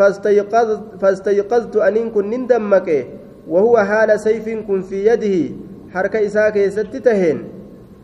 فاستيقظت, 0.00 0.82
فاستيقظت 1.00 1.76
أن 1.76 2.10
كن 2.10 2.30
نندمك. 2.30 2.88
وهو 3.48 3.74
حال 3.84 4.20
سيف 4.20 4.48
كن 4.68 4.80
في 4.88 5.06
يده. 5.06 5.36
حركة 5.92 6.26
إساك 6.26 6.56
ستتهن 6.68 7.38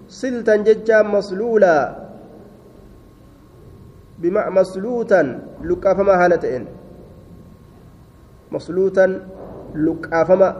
سلتا 0.09 0.57
ججا 0.57 1.03
مسلولا. 1.03 1.77
بمع 4.19 4.45
مسلوتا 4.49 5.21
لقافما 5.65 6.15
حالتين 6.17 6.65
مسلوتا 8.53 9.07
لقافما. 9.75 10.51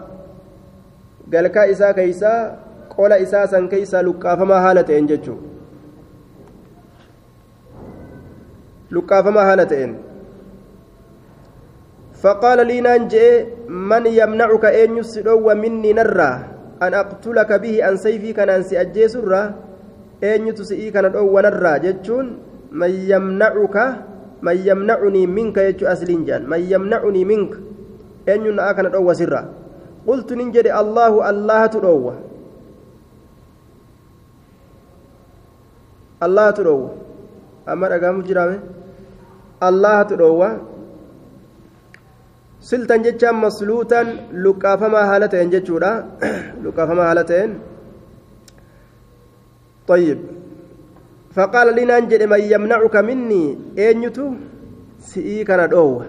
قال 1.33 1.47
كا 1.47 1.71
إسا 1.71 1.93
كيسا 1.93 2.35
قول 2.97 3.13
إساسا 3.13 3.67
كيسا 3.67 4.03
لقافما 4.03 4.57
حالتين 4.61 5.07
ججو. 5.07 5.37
لقافما 8.91 9.41
حالتين 9.41 10.06
فقال 12.27 12.59
لي 12.67 12.83
نانجي 12.83 13.29
من 13.71 14.03
يمنعك 14.03 14.65
أن 14.67 14.99
يسدو 14.99 15.47
مني 15.47 15.93
نرى؟ 15.95 16.33
أن 16.83 16.93
أقتلك 16.95 17.51
به 17.63 17.75
أن 17.89 17.95
سيفي 18.03 18.35
كان 18.35 18.51
أنسي 18.51 18.75
أجيسرة 18.83 19.43
أن 20.27 20.41
يتسئي 20.51 20.91
كان 20.91 21.07
نرى 21.15 21.73
جتشون. 21.87 22.27
من 22.75 22.91
يمنعك 22.91 23.77
من 24.43 24.57
يمنعني 24.59 25.23
منك 25.27 25.57
يجو 25.71 25.87
أسلين 25.87 26.27
جان. 26.27 26.43
من 26.51 26.61
يمنعني 26.67 27.23
منك 27.25 27.53
أن 28.29 28.41
ينأى 28.47 28.75
كان 28.75 28.87
أو 28.91 29.07
سرة 29.15 29.43
قلت 30.07 30.29
ننجد 30.35 30.67
الله 30.67 31.31
الله 31.31 31.63
تدوه 31.67 32.15
الله 36.27 36.47
تدوه 36.51 36.91
أما 37.71 37.87
أقام 37.97 38.23
جرامه 38.27 38.59
الله 39.63 39.97
تدوه 40.03 40.51
siltan 42.69 43.01
jechaan 43.07 43.37
masluutan 43.47 44.07
luqqaafamaa 44.45 45.07
haala 45.11 45.27
ta'een 45.33 45.51
jechuudha. 45.55 45.91
Luqqaafamaa 46.65 47.09
haala 47.11 47.25
ta'een. 47.33 47.53
طيب 49.87 50.19
فقال 51.31 51.69
لنا 51.79 51.99
انجد 51.99 52.23
من 52.27 52.43
يمنعك 52.43 52.97
مني 52.97 53.45
اينيتو 53.79 54.27
سئي 54.99 55.45
كان 55.47 55.63
دوه 55.71 56.07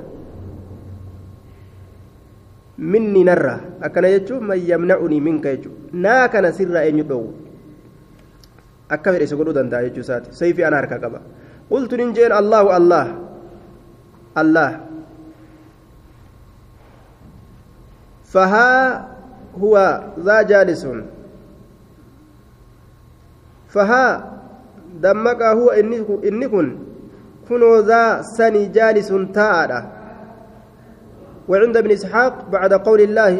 مني 2.77 3.21
نرى 3.23 3.55
أكنا 3.85 4.07
يجو 4.07 4.39
من 4.41 4.57
يمنعني 4.57 5.17
منك 5.27 5.45
يجو 5.45 5.71
نا 5.93 6.27
كان 6.33 6.45
سر 6.57 6.73
اينيو 6.73 7.05
دوه 7.05 7.33
إسقلو 9.25 9.51
دندا 9.57 9.81
يجو 9.85 10.01
ساتي 10.01 10.31
سيفي 10.31 10.67
أنا 10.67 10.81
قبا 10.81 11.21
قلت 11.71 11.91
ننجين 11.93 12.31
الله 12.31 12.77
الله 12.77 13.05
الله 14.41 14.86
فها 18.27 19.07
هو 19.55 20.03
ذا 20.19 20.41
جالس. 20.41 20.87
فها 23.67 24.33
دمك 25.01 25.41
هو 25.41 25.69
إني 25.69 26.47
كن 26.47 26.67
كنوا 27.49 27.81
ذا 27.81 28.21
سني 28.21 28.65
جالس 28.65 29.13
تاء 29.33 29.71
وعند 31.47 31.77
ابن 31.77 31.91
إسحاق 31.91 32.49
بعد 32.51 32.73
قول 32.73 33.01
الله 33.01 33.33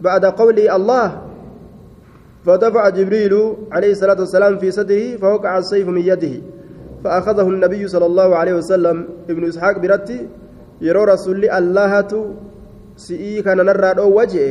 بعد 0.00 0.24
قول 0.24 0.58
الله 0.58 1.22
فدفع 2.46 2.88
جبريل 2.88 3.34
عليه 3.72 3.90
الصلاة 3.92 4.18
والسلام 4.20 4.58
في 4.58 4.70
صدره 4.70 5.16
فوقع 5.16 5.58
السيف 5.58 5.88
من 5.88 6.00
يده 6.00 6.42
فأخذه 7.04 7.48
النبي 7.48 7.88
صلى 7.88 8.06
الله 8.06 8.36
عليه 8.36 8.54
وسلم 8.54 9.08
ابن 9.30 9.48
إسحاق 9.48 9.78
برتي 9.78 10.28
yeroo 10.86 11.06
rasuulli 11.12 11.48
allahatu 11.58 12.20
si'ii 13.06 13.42
kana 13.42 13.64
narraa 13.70 13.94
dhoowwa 13.98 14.26
jee 14.34 14.50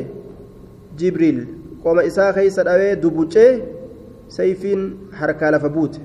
jibriil 1.00 1.40
qoma 1.84 2.04
isaa 2.10 2.34
keeysa 2.38 2.64
dhawee 2.68 2.96
dubucee 3.04 3.52
sayfiin 4.38 4.84
harkaa 5.20 5.52
lafa 5.56 5.70
buute 5.70 6.00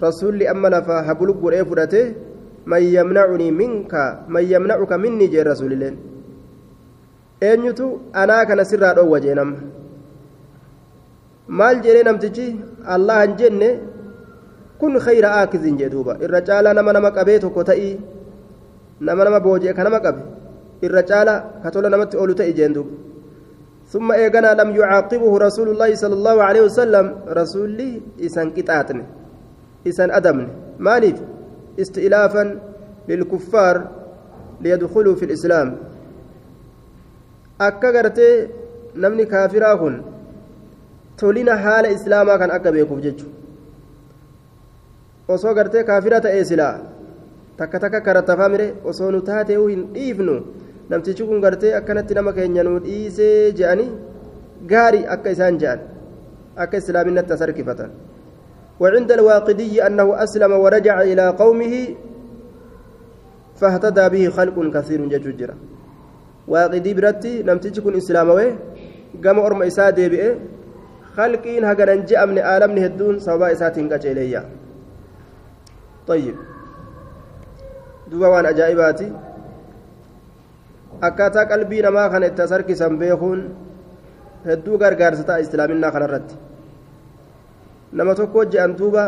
rasuulli 0.00 0.46
amma 0.52 0.70
lafa 0.76 1.02
habulu 1.08 1.34
godhee 1.42 1.64
fudhate 1.64 2.02
man 2.66 2.82
minka 3.60 4.04
man 4.28 4.44
yamnacuka 4.52 4.98
minni 4.98 5.28
jee 5.28 5.44
rasuulilleen 5.50 5.96
eenyutu 7.40 8.00
anaa 8.12 8.46
kana 8.46 8.64
sirraa 8.64 8.94
dhoowwa 8.94 9.20
jee 9.20 9.34
nama 9.34 9.56
maal 11.48 11.80
jedhee 11.84 12.02
namtichi 12.08 12.46
allah 12.94 13.22
hin 13.22 13.36
jenne 13.40 13.68
kun 14.80 14.98
khayra 15.06 15.30
aakizin 15.40 15.76
jee 15.80 15.88
duuba 15.94 16.16
irra 16.24 16.40
caalaa 16.48 16.74
nama 16.78 16.92
nama 16.92 17.10
qabee 17.18 17.38
tokko 17.44 17.64
ta'ii 17.70 17.92
nama 19.00 19.24
nama 19.24 19.40
booji'e 19.40 19.74
ka 19.74 19.82
nama 19.84 20.00
qabe 20.00 20.22
irra 20.82 21.02
caalaa 21.02 21.62
ka 21.62 21.70
tola 21.70 21.88
namatti 21.90 22.16
oolu 22.16 22.34
ta'e 22.34 22.52
jeen 22.52 22.74
duuba 22.74 23.08
ثم 23.88 24.12
إيقنا 24.12 24.52
لم 24.60 24.76
يعاقبه 24.76 25.32
رسول 25.38 25.68
الله 25.68 25.94
صلى 25.94 26.14
الله 26.14 26.36
عليه 26.42 26.62
وسلم 26.68 27.06
رسولي 27.40 28.20
إسان 28.20 28.52
قطعتني 28.56 29.04
إسان 29.88 30.10
أدمني 30.12 30.48
مالف 30.78 31.16
استئلافا 31.80 32.44
للكفار 33.08 33.76
ليدخلوا 34.60 35.14
في 35.14 35.24
الإسلام 35.24 35.68
akka 37.58 37.92
gartee 37.92 38.48
namni 38.94 39.26
kaafiraa 39.26 39.76
kun 39.76 39.94
tolina 41.20 41.56
haala 41.64 41.88
islaamaa 41.96 42.38
kan 42.38 42.50
akka 42.56 42.72
beekuuf 42.74 43.00
jechuudha 43.06 43.38
osoo 45.34 45.54
gartee 45.58 45.82
kaafira 45.88 46.20
ta'ee 46.26 46.44
silaa 46.50 46.76
takka 47.58 47.78
takka 47.84 48.00
karattafaa 48.06 48.48
mire 48.54 48.66
osoo 48.90 49.10
nu 49.14 49.20
taatee 49.30 49.58
hin 49.62 49.82
dhiifnu 49.94 50.34
namtichi 50.90 51.24
kun 51.30 51.40
gartee 51.44 51.72
akkanatti 51.78 52.14
nama 52.18 52.32
keenya 52.32 52.62
nu 52.68 52.78
dhiisee 52.84 53.52
je'anii 53.60 53.88
gaarii 54.72 55.06
akka 55.14 55.30
isaan 55.36 55.58
je'an 55.62 55.80
akka 56.66 56.76
islaaminatti 56.84 57.32
as 57.38 57.42
harkifatan 57.46 57.90
وعند 58.82 59.10
الواقدي 59.12 59.82
أنه 59.86 60.08
أسلم 60.24 60.52
ورجع 60.64 60.96
إلى 61.02 61.24
قومه 61.42 61.74
فاهتدى 63.60 64.04
به 64.14 64.24
خلق 64.36 64.56
كثير 64.74 65.00
جججرة 65.12 65.54
waaqidii 66.48 66.94
biratti 66.96 67.32
namtichi 67.44 67.80
kun 67.84 67.94
islaamawee 68.00 68.54
gama 69.20 69.42
orma 69.48 69.66
isaa 69.70 69.90
deebi'e 69.98 70.28
halqiin 71.16 71.64
haganan 71.68 72.06
je'amne 72.08 72.40
aalamni 72.52 72.80
hedduun 72.86 73.18
sababaa 73.26 73.50
isaatiin 73.56 73.88
qaceeleeyya 73.92 74.42
طيب 76.08 76.36
duba 78.10 78.28
waan 78.32 78.46
ajaa'ibaati. 78.52 79.06
Akkaataa 81.08 81.46
qalbii 81.50 81.82
namaa 81.82 82.08
kana 82.12 82.26
itti 82.26 82.42
as 82.42 82.50
harkisan 82.50 82.98
beekuun 82.98 83.40
hedduu 84.46 84.78
gargaarsa 84.82 85.24
ta'a 85.28 85.40
islaaminaa 85.44 85.90
kanarratti 85.96 86.34
nama 87.92 88.14
tokko 88.14 88.44
je'an 88.52 88.76
duuba 88.78 89.04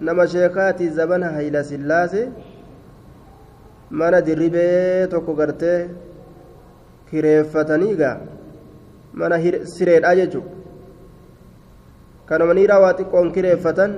nama 0.00 0.26
sheekaatii 0.34 0.88
zabana 0.98 1.28
hayla 1.36 1.62
sillaase 1.64 2.22
mana 3.90 4.20
dirribee 4.26 5.06
tokko 5.12 5.34
gartee 5.40 5.78
kireeffatanii 7.10 7.94
gaa 8.00 8.16
mana 9.14 9.36
sireedhaa 9.74 10.14
jechuudha 10.20 10.50
kanuma 12.28 12.54
niiraa 12.58 12.80
waa 12.84 12.94
xiqqoon 12.98 13.32
kireeffatan 13.36 13.92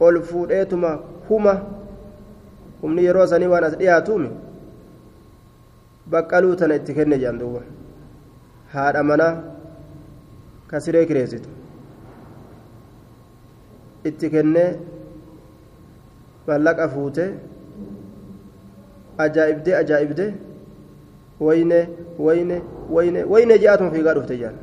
ol 0.00 0.20
fuudheetuma 0.30 0.90
kuma 1.28 1.54
humni 2.82 3.04
yeroo 3.08 3.26
sanii 3.32 3.50
waan 3.52 3.64
as 3.68 3.76
dhiyaatuumi 3.80 4.30
baqqaluu 6.14 6.56
tana 6.60 6.74
itti 6.80 6.92
kenne 6.98 7.16
jedhan 7.22 7.38
duuba 7.44 7.62
haadha 8.74 9.02
manaa 9.12 9.32
ka 10.70 10.76
siree 10.84 11.06
kireessitu 11.10 11.48
itti 14.12 14.26
kennee 14.36 14.68
mallaqa 16.46 16.88
fuute 16.94 17.24
ajaa'ibdee 19.24 19.74
ajaa'ibdee. 19.82 20.30
wayne 21.40 21.88
wayne 22.18 22.62
wayne 22.90 23.24
wayne 23.24 23.58
ja'atuma 23.58 23.90
fiigaa 23.90 24.14
dhufte 24.14 24.36
jaan 24.42 24.56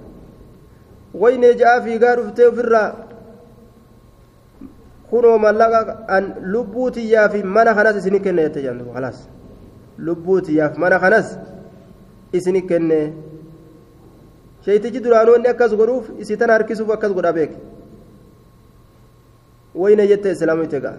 wayne 1.14 1.54
ja'a 1.62 1.82
fiigaa 1.86 2.16
dhufte 2.20 2.46
ofirraa 2.48 2.90
kunoo 5.10 5.38
mallaqa 5.46 5.80
an 6.08 6.24
lubbuu 6.54 6.92
tiyyaa 6.92 7.30
fi 7.30 7.44
mana 7.44 7.74
kanas 7.78 7.96
isini 8.02 8.20
kenne 8.26 8.42
jette 8.48 8.62
jaan 8.66 8.82
khalaas 8.96 9.18
lubbuu 9.98 10.42
tiyyaaf 10.42 10.78
mana 10.78 11.00
kanas 11.00 11.28
isini 12.34 12.62
kenne 12.70 13.00
sheeytichi 14.66 15.04
duraanuu 15.06 15.36
inni 15.40 15.50
akkas 15.54 15.76
godhuuf 15.80 16.06
isii 16.22 16.38
tana 16.38 16.54
harkisuuf 16.58 16.90
akkas 16.98 17.12
godha 17.18 17.34
beek 17.40 17.52
wayne 19.82 20.08
jette 20.12 20.32
islaamu 20.36 20.64
itti 20.68 20.80
ga'a 20.86 20.98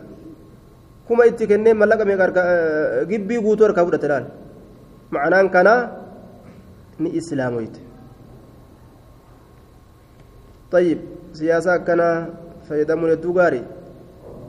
kuma 1.07 1.27
itti 1.31 1.47
kennee 1.47 1.75
mallaqa 1.81 2.05
meeqa 2.11 2.45
gibbii 3.11 3.41
guutuu 3.47 3.67
harkaa 3.69 3.87
fudhate 3.89 4.09
laal 4.13 4.27
معناه 5.13 5.43
كان 5.43 5.69
ني 7.01 7.19
إسلاميت 7.19 7.77
طيب 10.71 10.99
سياسة 11.33 11.77
كان 11.77 12.33
فيدمون 12.69 13.11
الدوغاري 13.11 13.63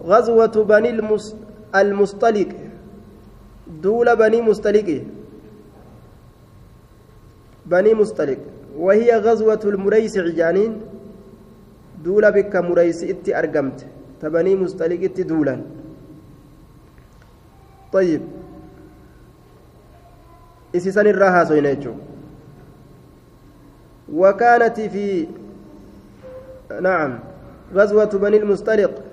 غزوة 0.04 0.56
بني 0.64 0.90
المس 0.90 1.36
المستلق 1.76 2.52
دول 3.84 4.16
بني 4.16 4.42
مستلق 4.42 5.04
بني 7.66 7.94
مستلق 7.94 8.38
وهي 8.78 9.18
غزوة 9.18 9.60
المريسع 9.66 10.28
جانين 10.28 10.82
دول 12.04 12.32
بك 12.32 12.56
مريس 12.56 13.04
إتي 13.04 13.40
أرقمت. 13.40 13.86
تبني 14.22 14.56
مستلق 14.56 15.04
إتي 15.04 15.24
دولا. 15.24 15.62
طيب. 17.94 18.22
irraa 20.74 21.32
haasoyna 21.32 21.76
jechuudha 21.76 22.10
وكانت 24.14 24.80
في 24.80 25.28
نعم. 26.82 27.20
غزوة 27.74 28.06
بني 28.06 28.38
المستلق 28.38 29.09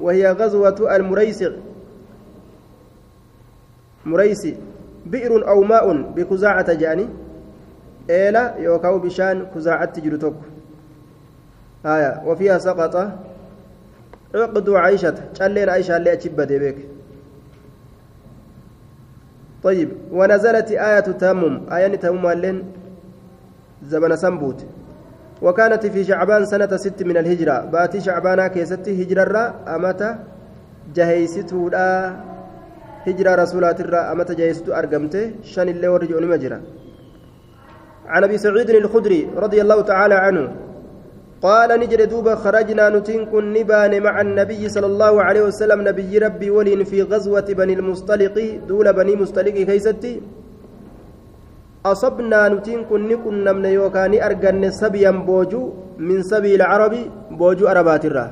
وهي 0.00 0.32
غزوة 0.32 0.96
المريسع 0.96 1.50
مريسي 4.06 4.56
بئر 5.06 5.48
أو 5.48 5.62
ماء 5.62 5.92
بكزاعة 5.92 6.72
جاني. 6.72 7.06
إيلا 8.10 8.56
يوكاو 8.58 8.98
بشان 8.98 9.46
كزاعة 9.54 9.84
تجرتك 9.84 10.34
آية 11.86 12.22
وفيها 12.26 12.58
سقط 12.58 12.96
عقد 14.34 14.70
عائشة. 14.70 15.14
شلين 15.38 15.68
عائشة 15.68 15.96
اللي 15.96 16.12
أتشبت 16.12 16.52
بك 16.52 16.76
طيب 19.62 19.88
ونزلت 20.12 20.70
آية 20.70 21.06
التيمم 21.06 21.72
آية 21.72 21.96
تيمم 21.96 22.28
لين 22.28 22.72
زمن 23.82 24.16
سنبوت. 24.16 24.66
وكانت 25.42 25.86
في 25.86 26.04
شعبان 26.04 26.44
سنة 26.44 26.76
ست 26.76 27.02
من 27.02 27.16
الهجرة. 27.16 27.56
باتي 27.72 28.00
شعبانا 28.00 28.48
كيست 28.48 28.88
هجرة 28.88 29.44
أمتى 29.74 30.10
جهيستو 30.96 31.68
لا 31.68 32.16
هجرة 33.06 33.34
رسولات 33.42 33.80
الرا 33.80 34.12
أمتى 34.12 34.34
جهيستو 34.34 34.72
أرقمته 34.72 35.24
شان 35.42 35.68
اللي 35.68 35.88
ورجعني 35.88 36.26
مجرى 36.26 36.60
عن 38.06 38.24
أبي 38.24 38.38
سعيد 38.38 38.70
الخدري 38.70 39.20
رضي 39.36 39.60
الله 39.62 39.80
تعالى 39.80 40.14
عنه. 40.14 40.44
قال 41.42 41.80
نجد 41.80 42.08
دوبا 42.08 42.34
خرجنا 42.34 42.88
نتين 42.88 43.26
كن 43.32 43.52
نبان 43.52 44.02
مع 44.02 44.20
النبي 44.20 44.68
صلى 44.68 44.86
الله 44.86 45.22
عليه 45.22 45.42
وسلم. 45.48 45.88
نبي 45.88 46.18
ربي 46.18 46.50
ولين 46.50 46.84
في 46.84 47.02
غزوة 47.02 47.48
بني 47.58 47.72
المصطلق. 47.72 48.36
دول 48.68 48.92
بني 48.92 49.16
مصطلق 49.16 49.56
كيستي 49.68 50.20
أصبنا 51.85 52.49
نتين 52.49 52.79
كن 52.89 53.01
نكن 53.09 53.35
نمن 53.45 53.65
يوكاني 53.65 54.17
أرقن 54.25 54.63
سبيا 54.81 55.11
بوجو 55.27 55.61
من 56.07 56.19
سبي 56.31 56.55
العرب 56.55 56.93
بوجو 57.39 57.65
أربات 57.67 58.03
الرا 58.09 58.25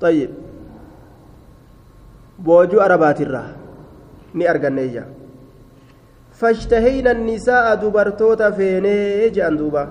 طيب 0.00 0.30
بوجو 2.44 2.78
أربات 2.86 3.20
الرا 3.26 3.44
ni 4.34 4.44
arganneeyya 4.48 5.04
fashtahayna 6.40 7.10
النساء 7.12 7.76
dubartoota 7.80 8.48
feenee 8.56 9.28
je'an 9.34 9.56
duuba 9.60 9.84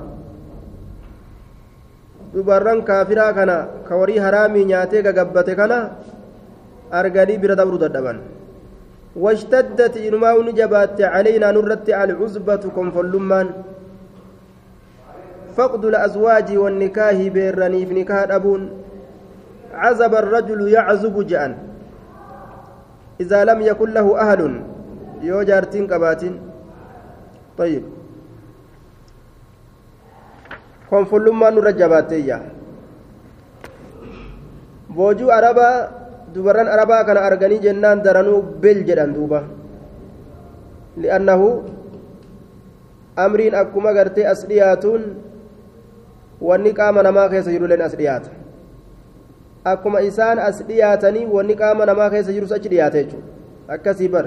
dubarran 2.34 2.82
kaafiraa 2.82 3.34
kana 3.38 3.58
ka 3.88 3.94
warii 4.00 4.18
haraamii 4.26 4.66
nyaatee 4.72 5.02
gagabbate 5.06 5.54
kana 5.56 5.78
arganii 7.00 7.38
bira 7.44 7.56
dabruu 7.56 7.78
dadhaban 7.84 8.18
واشتدت 9.17 9.97
إنما 9.97 10.33
نجبات 10.33 11.01
علينا 11.01 11.51
نرت 11.51 11.89
العزبة 11.89 12.63
كنفلمان 12.77 13.49
فقد 15.57 15.85
الأزواج 15.85 16.57
والنكاه 16.57 17.29
بيرني 17.29 17.87
في 17.87 17.95
نكاه 17.95 18.37
أبون. 18.37 18.63
عزب 19.75 20.15
الرجل 20.15 20.69
يعزب 20.69 21.27
جأن. 21.27 21.57
إذا 23.21 23.45
لم 23.45 23.63
يكن 23.63 23.91
له 23.91 24.21
أهل 24.21 24.63
يوجارتين 25.23 25.87
كباتين. 25.87 26.35
طيب. 27.59 27.83
nurra 31.51 31.73
jabaatteeyya 31.73 32.41
boojuu 34.89 35.31
arabaa 35.31 36.06
dubarran 36.37 36.69
arabaa 36.69 37.05
kana 37.09 37.21
arganii 37.29 37.59
jennaan 37.67 38.03
daranuu 38.07 38.41
bel 38.63 38.81
jedhan 38.89 39.15
duuba 39.17 39.41
li'annahu 41.03 41.49
amriin 43.25 43.55
akkuma 43.63 43.93
gartee 43.97 44.27
as 44.33 44.45
dhiyaatuun 44.51 45.03
wanni 46.49 46.73
qaama 46.79 47.03
namaa 47.09 47.29
keessa 47.33 47.51
jirulleen 47.55 47.83
as 47.89 47.95
dhiyaata 48.01 48.31
akkuma 49.73 50.01
isaan 50.11 50.39
as 50.49 50.61
dhiyaatanii 50.69 51.25
wanni 51.37 51.55
qaama 51.63 51.87
namaa 51.91 52.11
keessa 52.15 52.33
jirus 52.37 52.53
achi 52.59 52.69
dhiyaate 52.75 52.99
jechuudha 53.05 53.75
akkasii 53.79 54.09
bar 54.15 54.27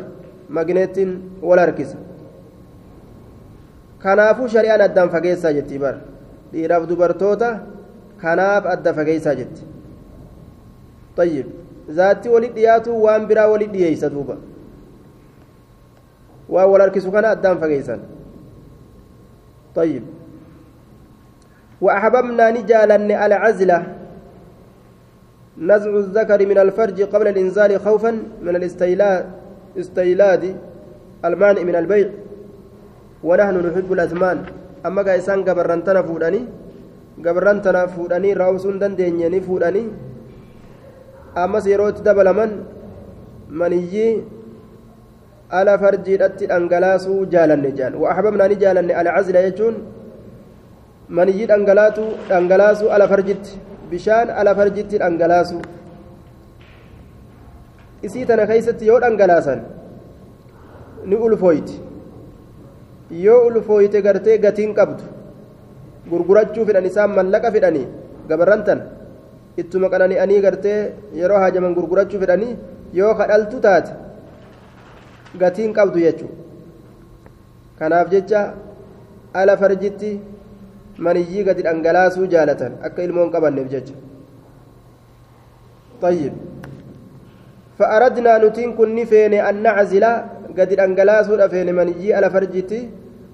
magneettiin 0.58 1.12
wal 1.50 1.60
harkisa 1.66 1.98
kanaafuu 4.04 4.48
shari'aan 4.56 4.82
addaan 4.90 5.10
fageessaa 5.16 5.54
jetti 5.58 5.78
bar 5.86 5.96
dhiiraaf 6.54 6.84
dubartoota 6.92 7.50
kanaaf 8.24 8.66
adda 8.76 8.94
fageessaa 9.02 9.36
jetti 9.42 9.64
طيب 11.20 11.46
ذاتي 11.98 12.30
ولد 12.30 12.54
دياتو 12.54 12.92
وان 13.06 13.28
برا 13.28 13.46
ولد 13.46 13.72
دييسا 13.72 14.08
دوبا 14.08 14.38
وان 16.50 16.82
اركسو 16.82 17.12
كان 17.12 17.26
ادام 17.26 17.58
فقيسا 17.62 17.96
طيب 19.76 20.04
واحببنا 21.82 22.46
نجالا 22.52 23.26
العزله 23.26 23.80
نزع 25.70 25.92
الذكر 26.04 26.40
من 26.52 26.58
الفرج 26.66 26.98
قبل 27.14 27.28
الانزال 27.28 27.72
خوفا 27.86 28.12
من 28.46 28.56
الاستيلاد 28.56 29.26
استيلاد 29.80 30.44
المانع 31.26 31.62
من 31.70 31.76
البيع 31.76 32.10
ونحن 33.24 33.56
نحب 33.68 33.90
الازمان 33.94 34.38
اما 34.88 35.02
قايسان 35.08 35.40
قبرنتنا 35.48 36.02
فوداني 36.02 36.42
قبرنتنا 37.26 37.82
فوداني 37.94 38.30
راوسون 38.34 38.80
دندينيني 38.82 39.40
فوداني 39.48 39.84
ammas 41.36 41.66
yerootti 41.72 42.04
dabalaman 42.04 42.52
maniyyii 43.62 44.24
ala 45.60 45.78
farjiidhatti 45.84 46.48
dhangalaasuu 46.52 47.26
jaalanne 47.34 47.72
jaan. 47.78 47.94
Waxbabnaa 48.04 48.48
ni 48.52 48.56
jaalanne 48.64 48.94
alcazla 49.02 49.42
jechuun 49.48 49.76
maniyyii 51.18 51.48
dhangalaatu 51.52 52.04
dhangalaasuu 52.30 52.90
ala 52.96 53.08
farjitti 53.08 53.60
bishaan 53.92 54.30
ala 54.30 54.56
farjitti 54.56 54.98
dhangalaasu 55.02 55.58
isii 58.08 58.26
tana 58.30 58.46
keeysatti 58.50 58.88
yoo 58.90 59.00
dhangalaasan 59.04 59.60
ni 61.10 61.16
ulfooyti 61.16 61.76
yoo 63.26 63.40
ulfooyte 63.48 64.02
gartee 64.06 64.38
gatiin 64.46 64.74
qabdu 64.80 65.04
gurgurachuu 66.12 66.66
fidhan 66.68 66.86
isaan 66.92 67.12
mallaqa 67.18 67.52
fidhanii 67.56 67.88
gabarrantan 68.30 68.80
ittuma 69.62 69.92
qanani'anii 69.94 70.42
gartee 70.46 70.80
yeroo 71.22 71.40
haajaman 71.44 71.78
gurgurachuu 71.78 72.22
fedhanii 72.24 72.58
yoo 73.00 73.14
kadhaltu 73.22 73.62
taate 73.68 73.92
gatiin 75.42 75.74
qabdu 75.80 76.06
jechuudha 76.06 76.36
kanaaf 77.80 78.12
jecha 78.14 78.42
ala 79.42 79.58
farjitti 79.64 80.12
maniyyii 81.08 81.48
gadi 81.50 81.66
dhangalaasuu 81.68 82.28
jaalatan 82.36 82.78
akka 82.90 83.04
ilmoon 83.08 83.34
qabanneef 83.36 83.74
jecha 83.76 83.96
طيب 86.02 86.34
فأردنا 87.80 88.34
نتين 88.44 88.70
كن 88.80 88.96
نفين 88.96 89.34
أن 89.34 89.56
نعزل 89.64 90.06
قد 90.58 90.72
أنقلاسوا 90.86 91.48
فين 91.52 91.70
منيي 91.76 92.14
على 92.16 92.28
فرجتي 92.30 92.82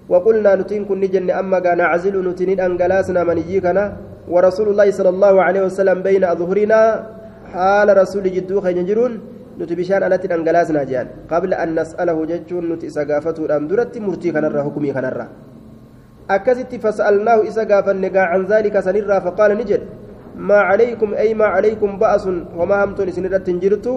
وقلنا 0.09 0.51
نتين 0.55 0.85
كن 0.89 0.97
نجن 1.01 1.29
أما 1.41 1.59
نعزل 1.81 2.15
نتين 2.29 2.59
أنقلاسنا 2.59 3.21
منيي 3.29 3.57
كنا 3.65 3.85
ورسول 4.33 4.67
الله 4.69 4.87
صلى 4.91 5.09
الله 5.09 5.35
عليه 5.43 5.61
وسلم 5.67 5.97
بين 6.01 6.23
أظهرنا 6.23 6.81
حال 7.53 7.87
رسول 7.97 8.25
جدو 8.35 8.61
خين 8.65 8.85
جرون 8.89 9.13
نتبشان 9.59 10.03
على 10.03 10.17
تنقلاسنا 10.17 10.83
جان 10.91 11.07
قبل 11.31 11.53
أن 11.53 11.69
نسأله 11.79 12.17
ججون 12.31 12.63
نتي 12.71 12.89
سقافته 12.89 13.41
الأمدرة 13.45 13.93
مرتي 14.05 14.29
خنرة 14.35 14.59
حكمي 14.65 14.89
خنرة 14.95 15.25
أكست 16.35 16.71
فسألناه 16.83 17.39
إسا 17.47 17.63
قافا 17.69 17.93
عن 18.31 18.41
ذلك 18.51 18.75
سنرة 18.87 19.17
فقال 19.25 19.51
نجد 19.59 19.81
ما 20.49 20.59
عليكم 20.69 21.09
أي 21.13 21.29
ما 21.39 21.45
عليكم 21.55 21.89
بأس 22.01 22.25
وما 22.59 22.75
همتون 22.83 23.11
سنرة 23.15 23.37
تنجرتو؟ 23.47 23.95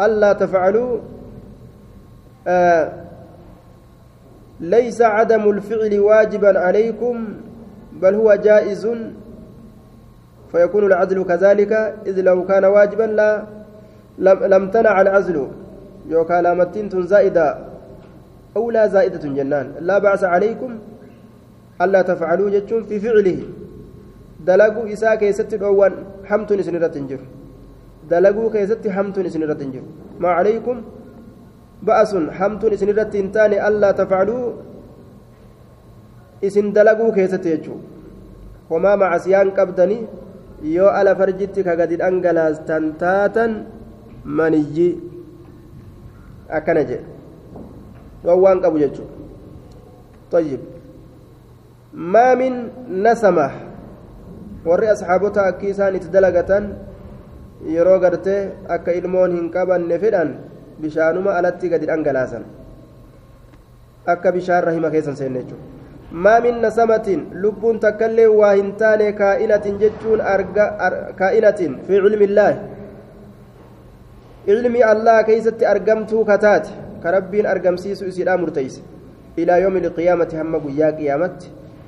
ألا 0.00 0.30
تفعلوا؟ 0.32 0.90
آه 2.46 2.84
ليس 4.60 5.02
عدم 5.02 5.50
الفعل 5.50 5.98
واجبا 5.98 6.58
عليكم 6.58 7.16
بل 8.02 8.14
هو 8.14 8.34
جائز 8.34 8.88
فيكون 10.52 10.86
العزل 10.86 11.24
كذلك 11.24 11.72
إذ 12.06 12.20
لو 12.20 12.46
كان 12.46 12.64
واجبا 12.64 13.02
لا 13.02 13.30
لم, 14.18 14.70
تنع 14.70 15.00
العزل. 15.00 15.36
يوكا 16.08 16.42
لامتين 16.42 17.06
زائدة 17.06 17.58
أو 18.56 18.70
لا 18.70 18.86
زائدة 18.86 19.24
جنان. 19.36 19.66
لا 19.80 19.98
بأس 19.98 20.24
عليكم 20.24 20.78
ألا 21.82 22.02
تفعلوا 22.02 22.50
جتون 22.50 22.82
في 22.84 23.00
فعله. 23.00 23.40
دلقوا 24.46 24.92
إساء 24.92 25.14
كيست 25.14 25.54
الأول 25.54 25.92
حمت 26.24 26.50
سنرة 26.60 26.86
تنجر 26.86 27.20
دلقوا 28.10 28.52
كيست 28.52 28.88
حمت 28.88 29.16
سنرة 29.26 29.52
تنجر 29.52 29.82
ما 30.18 30.28
عليكم؟ 30.28 30.76
بأس 31.82 32.16
حمت 32.38 32.74
سنرة 32.74 33.02
تنتاني 33.02 33.68
ألا 33.68 33.90
تفعلوا. 33.90 34.52
إسن 36.44 36.72
دلقوا 36.72 37.14
كيست 37.14 37.46
يجو. 37.46 37.76
وما 38.70 38.96
مع 38.96 39.18
سيان 39.18 39.50
قبدني 39.50 39.98
yoo 40.62 40.90
ala 40.90 41.14
farjitti 41.16 41.64
ka 41.64 41.76
gadi 41.76 41.96
dhangalaastan 42.02 42.98
taatan 43.00 43.50
maniyyi 44.24 44.88
akkana 46.58 46.84
jedhe 46.84 47.06
dhoowwaan 48.24 48.60
qabu 48.60 48.78
jechuudha 48.84 49.20
طيب 50.30 50.60
ما 51.94 52.38
من 52.38 52.70
نسمة 53.02 53.50
warri 54.64 54.86
asxaabota 54.92 55.48
akki 55.50 55.72
isaan 55.72 55.96
itti 55.96 56.12
dalagatan 56.12 56.76
yeroo 57.64 57.96
gartee 57.98 58.52
akka 58.68 58.92
ilmoon 58.92 59.32
hin 59.32 59.46
qabanne 59.50 59.96
fedhan 59.98 60.36
bishaanuma 60.80 61.32
alatti 61.38 61.66
gadi 61.72 61.88
dhangalaasan 61.88 62.44
akka 64.06 64.28
bishaan 64.36 64.64
rahima 64.68 64.92
keessan 64.92 65.16
seenne 65.16 65.40
jechuudha 65.42 65.79
ما 66.12 66.40
من 66.40 66.62
نسمة 66.62 67.08
لبون 67.32 67.80
تكلي 67.80 68.26
واهنتان 68.26 69.10
كائنة 69.10 69.64
جتون 69.80 70.18
كائنة 71.18 71.60
في 71.86 71.94
علم 71.98 72.22
الله. 72.22 72.52
علم 74.48 74.74
الله 74.76 75.22
كيست 75.22 75.62
أرجمت 75.62 76.10
كتات. 76.14 76.66
كربين 77.02 77.46
أرجمسيس 77.46 78.02
إسلام 78.02 78.42
مرتيس. 78.42 78.82
إلى 79.38 79.62
يوم 79.62 79.76
القيامة 79.76 80.30
هم 80.34 80.52
قيا 80.66 80.90
قيامت. 80.90 81.38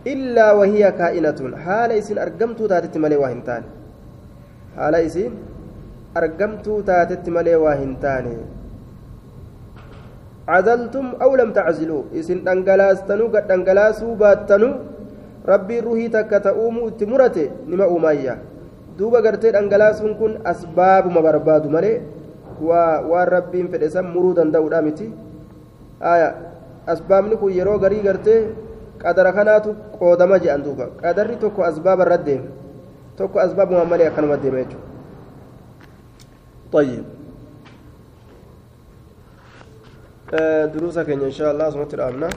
إلا 0.06 0.52
وهي 0.52 0.92
كائنة. 0.92 1.40
حال 1.64 1.90
إسن 1.92 2.18
أرجمت 2.18 2.62
تاتت 2.62 2.94
ملي 2.98 3.16
واهنتان 3.16 3.62
حال 4.76 4.94
إسن 4.94 5.30
أرجمت 6.16 6.66
تاتت 6.86 7.28
ملي 7.28 7.54
واهنتان 7.56 8.26
عزلتم 10.47 11.05
أو 11.23 11.31
لم 11.35 11.51
تعزلوا 11.51 12.03
إسن 12.19 12.39
دنجلاستنو 12.47 13.25
قد 13.33 13.47
دنجلاسوا 13.51 14.15
باتنو 14.15 14.69
ربي 15.51 15.77
روحي 15.85 16.07
تكتأومو 16.15 16.95
تمرته 16.99 17.47
نما 17.67 17.85
أمية 17.95 18.35
دوبا 18.97 19.19
قرتي 19.25 19.51
دنجلاسون 19.55 20.13
كن 20.19 20.31
أسباب 20.51 21.03
ما 21.11 21.19
بربادو 21.25 21.69
مالي 21.75 21.93
waan 22.61 23.27
rabbiin 23.27 23.67
fedhe 23.69 23.89
san 23.89 24.05
muruu 24.09 24.33
danda'uudha 24.33 24.81
miti 24.81 25.11
asbaabni 26.88 27.38
kun 27.38 27.53
yeroo 27.53 27.77
garii 27.79 28.01
gartee 28.01 28.47
qadara 28.97 29.33
kanaatu 29.33 29.75
qoodama 29.99 30.39
jedhan 30.39 30.63
duuba 30.63 30.85
qadarri 31.01 31.35
tokko 31.38 31.63
asbaaba 31.63 32.03
irra 32.05 32.17
deema 32.17 32.49
tokko 33.17 33.39
asbaabuma 33.39 33.85
malee 33.85 34.07
akkanuma 34.07 34.38
deema 34.38 34.57
jechuudha. 34.57 34.88
طيب 40.32 40.72
دروسك 40.72 41.10
إن 41.10 41.30
شاء 41.30 41.52
الله 41.52 41.70
سمعت 41.70 41.94
الأبناء 41.94 42.30